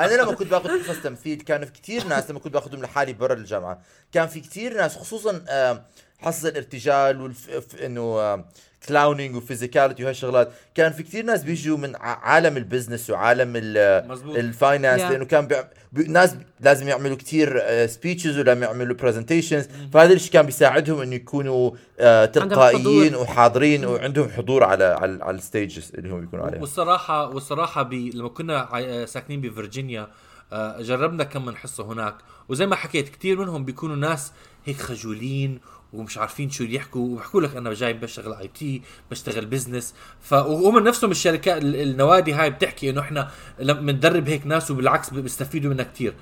أنا 0.00 0.22
لما 0.22 0.32
كنت 0.32 0.48
باخذ 0.50 0.82
حصص 0.88 1.02
تمثيل 1.02 1.40
كانوا 1.40 1.66
في 1.66 1.72
كثير 1.72 2.06
ناس 2.06 2.30
لما 2.30 2.38
كنت 2.38 2.54
باخذهم 2.54 2.82
لحالي 2.82 3.12
برا 3.12 3.34
الجامعة 3.34 3.80
كان 4.12 4.26
في 4.26 4.40
كثير 4.40 4.76
ناس 4.76 4.96
خصوصا 4.96 5.44
آم، 5.48 5.82
حصص 6.18 6.44
الارتجال 6.44 7.20
والف... 7.20 7.74
إنه 7.84 8.44
clowning 8.88 9.36
و 9.36 9.42
physicality 9.42 10.04
وهالشغلات 10.04 10.52
كان 10.74 10.92
في 10.92 11.02
كثير 11.02 11.24
ناس 11.24 11.42
بيجوا 11.42 11.76
من 11.78 11.96
ع- 11.96 12.00
عالم 12.00 12.56
ال 12.56 12.62
business 12.62 13.10
وعالم. 13.10 13.52
ال 13.56 13.74
finance 13.74 15.02
Yeah. 15.02 15.04
لأنه 15.04 15.24
كان 15.24 15.46
بيع... 15.46 15.64
بي... 15.92 16.02
ناس 16.04 16.36
لازم 16.60 16.88
يعملوا 16.88 17.16
كثير 17.16 17.62
speeches 17.86 18.38
ولازم 18.38 18.62
يعملوا 18.62 18.96
presentations 18.96 19.68
فهذا 19.92 20.12
الشيء 20.12 20.32
كان 20.32 20.46
بيساعدهم 20.46 21.00
إنه 21.00 21.14
يكونوا 21.14 21.70
آه، 22.00 22.24
تلقائيين. 22.24 23.14
وحاضرين 23.14 23.84
وعندهم 23.84 24.28
حضور 24.28 24.64
على 24.64 24.84
على, 24.84 25.24
على 25.24 25.36
ال 25.36 25.44
stages 25.44 25.92
اللي 25.94 26.10
هم 26.10 26.20
بيكونوا 26.20 26.46
عليها 26.46 26.60
والصراحة 26.60 27.28
والصراحة 27.28 27.82
بي 27.82 28.10
لما 28.10 28.28
كنا 28.28 28.58
عاي- 28.58 29.06
ساكنين 29.06 29.40
بفرجينيا 29.40 30.08
آه، 30.52 30.82
جربنا 30.82 31.24
كم 31.24 31.44
من 31.44 31.56
حصة 31.56 31.84
هناك 31.92 32.14
وزي 32.48 32.66
ما 32.66 32.76
حكيت 32.76 33.08
كتير 33.08 33.38
منهم 33.38 33.64
بيكونوا 33.64 33.96
ناس 33.96 34.32
هيك 34.64 34.76
خجولين 34.80 35.60
ومش 35.92 36.18
عارفين 36.18 36.50
شو 36.50 36.64
يحكوا 36.64 37.00
وبحكوا 37.08 37.40
لك 37.40 37.56
أنا 37.56 37.74
جاي 37.74 37.92
بشتغل 37.92 38.32
IT 38.34 38.82
بشتغل 39.10 39.46
business 39.46 39.94
ف 40.20 40.32
وهم 40.32 40.78
نفسهم 40.78 41.10
الشركات 41.10 41.62
ال- 41.62 41.76
النوادي 41.76 42.32
هاي 42.32 42.50
بتحكي 42.50 42.90
إنه 42.90 43.00
إحنا 43.00 43.30
بندرب 43.60 44.28
هيك 44.28 44.46
ناس 44.46 44.70
وبالعكس 44.70 45.10
بيستفيدوا 45.10 45.70
منها 45.70 45.84
كتير. 45.84 46.14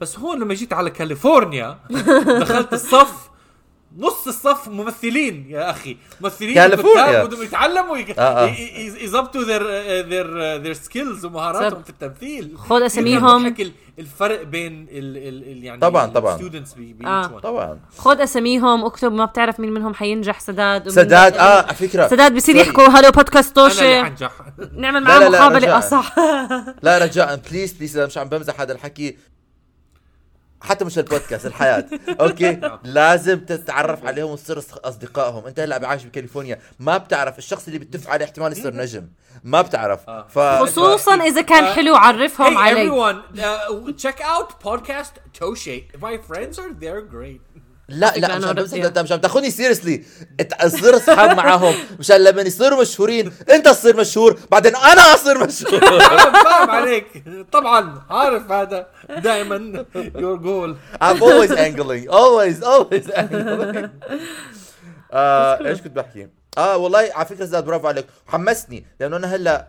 بس 0.00 0.18
هون 0.18 0.40
لما 0.40 0.54
جيت 0.54 0.72
على 0.72 0.90
كاليفورنيا 0.90 1.78
دخلت 2.40 2.72
الصف 2.72 3.30
نص 3.98 4.26
الصف 4.26 4.68
ممثلين 4.68 5.46
يا 5.50 5.70
أخي 5.70 5.96
ممثلين 6.20 6.54
كاليفورنيا. 6.54 7.24
بدهم 7.24 7.42
يتعلموا 7.42 7.96
يظبطوا 9.00 9.42
their 9.44 9.62
their 10.10 10.64
their 10.66 10.84
skills 10.88 11.24
ومهاراتهم. 11.24 11.82
في 11.82 11.90
التمثيل 11.90 12.58
خذ 12.58 12.82
ال- 13.60 13.72
الفرق 13.98 14.42
بين 14.42 14.86
ال 14.90 15.16
ال 15.16 15.52
ال 15.52 15.64
يعني 15.64 15.80
طبعاً، 15.80 16.06
طبعاً. 16.06 16.36
students 16.36 16.74
آه. 17.04 17.26
طبعا 17.26 17.78
خذ 17.98 18.20
أساميهم 18.20 18.84
اكتب 18.84 19.12
ما 19.12 19.24
بتعرف 19.24 19.60
مين 19.60 19.72
منهم 19.72 19.94
حينجح 19.94 20.40
سداد 20.40 20.88
سداد. 20.88 21.36
آه 21.36 21.62
على 21.62 21.74
فكرة 21.74 22.08
سداد 22.08 22.34
بصير. 22.34 22.56
يحكوا 22.56 22.84
hello 22.88 23.10
بودكاست 23.10 23.58
أنا 23.58 23.66
اللي 23.66 23.78
توشي 23.78 24.04
حنجح 24.04 24.32
نعمل 24.76 25.02
معاه 25.02 25.28
مقابلة 25.28 25.58
رجاء. 25.58 25.76
آه 25.76 25.80
صح 25.80 26.14
لا 26.82 26.98
رجاء 26.98 27.40
please 27.50 27.72
please 27.72 27.98
مش 27.98 28.18
عم 28.18 28.28
بمزح 28.28 28.60
هذا 28.60 28.72
الحكي 28.72 29.16
حتى 30.60 30.84
مش 30.84 30.98
البودكاست 30.98 31.46
الحياة. 31.46 31.84
okay؟ 32.20 32.60
لازم 32.84 33.40
تتعرف 33.40 34.04
عليهم 34.06 34.30
وتصير 34.30 34.58
أصدقائهم. 34.84 35.46
أنت 35.46 35.60
هلأ 35.60 35.88
عايش 35.88 36.04
بكاليفورنيا. 36.04 36.58
ما 36.78 36.96
بتعرف 36.98 37.38
الشخص 37.38 37.66
اللي 37.66 37.78
بتف 37.78 38.08
عليه 38.08 38.24
احتمال 38.24 38.52
يصير 38.52 38.74
نجم. 38.74 39.08
ما 39.44 39.62
بتعرف. 39.62 40.08
آه. 40.08 40.26
ف 40.28 40.38
خصوصا 40.38 41.14
إذا 41.14 41.42
كان 41.42 41.64
آه. 41.64 41.74
حلو 41.74 41.96
عرفهم 41.96 42.54
Hey 42.54 42.58
علي 42.58 42.90
everyone. 42.90 43.38
Uh, 43.38 43.92
check 43.92 44.20
out 44.20 44.60
podcast 44.64 45.14
Toshe 45.38 45.84
my 46.00 46.16
friends 46.28 46.58
are 46.58 46.72
they're 46.82 47.06
great. 47.16 47.40
لا 47.88 48.12
لا 48.16 48.38
مش 48.38 48.44
عم. 48.44 48.58
انت 48.58 49.22
تاخذني 49.22 49.50
seriously 49.50 50.04
تصير 50.60 50.96
أصحاب 50.96 51.36
معاهم. 51.36 51.74
مشان 51.98 52.16
لما 52.24 52.42
يصيروا 52.42 52.80
مشهورين 52.80 53.32
أنت 53.50 53.68
تصير 53.68 53.96
مشهور 53.96 54.38
بعدين 54.50 54.76
أنا 54.76 55.00
أصير 55.14 55.38
مشهور. 55.46 55.80
فاهم 56.44 56.70
عليك. 56.78 57.24
طبعا 57.52 58.02
عارف 58.10 58.52
هذا. 58.52 58.86
دائما 59.18 59.84
your 59.96 60.38
goal. 60.46 60.76
I'm 61.02 61.22
always 61.22 61.50
angling. 61.50 62.08
Always 62.10 62.62
always 62.62 63.10
angling. 63.16 63.88
آه 65.12 65.66
إيش 65.66 65.80
كنت 65.80 65.96
بحكي؟ 65.96 66.28
آه 66.58 66.76
والله 66.76 67.10
على 67.14 67.26
فكرة 67.26 67.44
زاد 67.44 67.64
برافو 67.64 67.86
عليك. 67.88 68.06
حمسني 68.26 68.86
لأنه 69.00 69.16
أنا 69.16 69.34
هلأ 69.34 69.68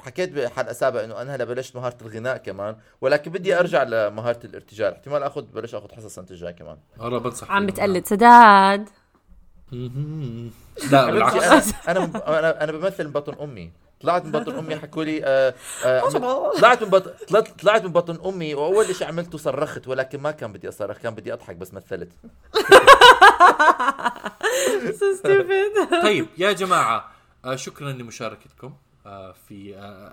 حكيت 0.00 0.32
بحلقة 0.32 0.72
سابقة 0.72 1.04
إنه 1.04 1.22
أنا 1.22 1.34
هلا 1.34 1.44
بلشت 1.44 1.76
مهارة 1.76 1.96
الغناء 2.02 2.36
كمان 2.36 2.76
ولكن 3.00 3.30
بدي 3.32 3.58
أرجع 3.58 3.82
لمهارة 3.82 4.40
الارتجال. 4.44 4.92
احتمال 4.92 5.22
اخذ 5.22 5.42
بلش 5.42 5.74
آخذ 5.74 5.92
حصص 5.92 6.04
السنة 6.04 6.26
الجايه 6.30 6.50
كمان. 6.52 6.76
أنا 7.00 7.18
بنصح 7.18 7.50
عم. 7.50 7.66
بتقلد. 7.66 8.06
سداد. 8.06 8.88
لا 10.90 11.10
بالعكس. 11.10 11.72
أنا 11.88 12.10
أنا 12.38 12.64
أنا 12.64 12.72
بمثل 12.72 13.04
من 13.04 13.12
بطن 13.12 13.34
أمي. 13.42 13.72
طلعت 14.00 14.24
من 14.24 14.30
بطن 14.30 14.58
أمي 14.58 14.76
حكوا 14.76 15.04
لي 15.04 15.24
آه 15.24 15.54
آه 15.84 16.50
طلعت 16.58 16.82
من 16.82 16.88
بطن 16.90 17.10
طلعت 17.62 17.84
من 17.84 17.92
بطن 17.92 18.18
أمي 18.24 18.54
وأول 18.54 18.94
شيء 18.94 19.08
عملته 19.08 19.38
صرخت 19.38 19.88
ولكن 19.88 20.20
ما 20.20 20.30
كان 20.30 20.52
بدي 20.52 20.68
أصرخ 20.68 20.98
كان 20.98 21.14
بدي 21.14 21.32
أضحك 21.32 21.56
بس 21.56 21.74
مثلت. 21.74 22.12
So 25.00 25.06
stupid. 25.20 26.02
طيب 26.02 26.26
يا 26.38 26.52
جماعة 26.52 27.10
آه، 27.44 27.56
شكرا 27.56 27.92
لمشاركتكم. 27.92 28.72
في 29.48 29.76
آه، 29.76 30.12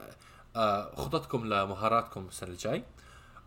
آه، 0.55 0.95
خططكم 0.95 1.45
لمهاراتكم 1.45 2.25
السنة 2.27 2.49
الجاي. 2.49 2.83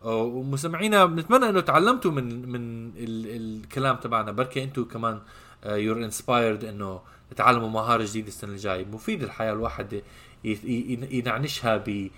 ومستمعينا 0.03 1.05
بنتمنى 1.05 1.49
إنه 1.49 1.59
تعلمتوا 1.59 2.11
من 2.11 2.49
من 2.49 2.87
ال 2.89 3.27
الكلام 3.27 3.95
تبعنا. 3.95 4.31
بركي 4.31 4.63
أنتم 4.63 4.83
كمان 4.83 5.21
you're 5.65 5.97
inspired 5.97 6.63
إنه 6.63 7.01
تتعلموا 7.29 7.69
مهارة 7.69 8.03
جديدة 8.03 8.27
السنة 8.27 8.51
الجاي. 8.51 8.85
مفيد 8.85 9.23
الحياة 9.23 9.53
الواحد 9.53 10.01
ينعنشها 10.43 11.77
ب 11.77 12.09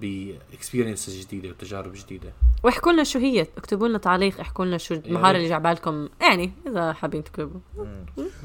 ب 0.00 0.10
experience 0.10 1.10
جديدة 1.10 1.48
وتجارب 1.48 1.92
جديدة. 1.92 2.32
واحكوا 2.64 2.92
لنا 2.92 3.04
شو 3.04 3.18
هي. 3.18 3.46
اكتبوا 3.58 3.88
لنا 3.88 3.98
تعليق 3.98 4.40
احكوا 4.40 4.64
لنا 4.64 4.78
شو 4.78 4.94
المهارة 4.94 5.36
اللي 5.36 5.48
جعبالكم 5.48 6.08
يعني 6.20 6.52
إذا 6.66 6.92
حابين 6.92 7.24
تكتبوا. 7.24 7.60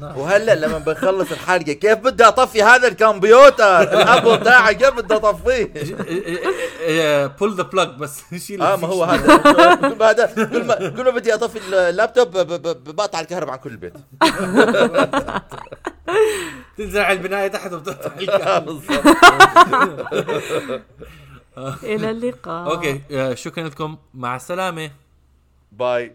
نعم. 0.00 0.18
وهلا 0.18 0.54
لما 0.54 0.78
بنخلص 0.78 1.32
الحلقة 1.32 1.72
كيف 1.72 1.98
بدي 1.98 2.24
أطفي 2.24 2.62
هذا 2.62 2.88
الكمبيوتر؟ 2.88 3.82
ال 3.82 3.92
Apple 3.92 4.44
تاعي 4.44 4.74
كيف 4.74 4.94
بدي 4.94 5.14
أطفيه؟ 5.14 5.72
pull 7.26 7.54
the 7.54 7.62
plug 7.62 7.88
بس. 7.88 8.22
شيل 8.46 8.62
آه 8.62 8.76
ما 8.76 8.88
هو 8.88 9.04
هذا. 9.04 9.34
هذا 10.10 10.26
كل 10.26 10.64
ما 10.64 10.74
كل 10.88 11.04
ما 11.04 11.10
بدي 11.10 11.34
أطفي 11.34 11.58
اللابتوب 11.88 12.36
بقطع 12.88 13.20
الكهرباء 13.20 13.52
عن 13.52 13.58
كل 13.58 13.70
البيت. 13.70 13.94
تنزل 16.78 17.00
على 17.00 17.18
البناية 17.18 17.48
تحت 17.48 17.72
وبتقطع 17.72 18.10
الكهرباء. 18.18 18.78
إلى 21.82 22.10
اللقاء. 22.10 22.70
okay 22.74 23.36
شكرا 23.36 23.68
لكم. 23.68 23.96
مع 24.14 24.36
السلامة. 24.36 24.90
bye. 25.72 26.12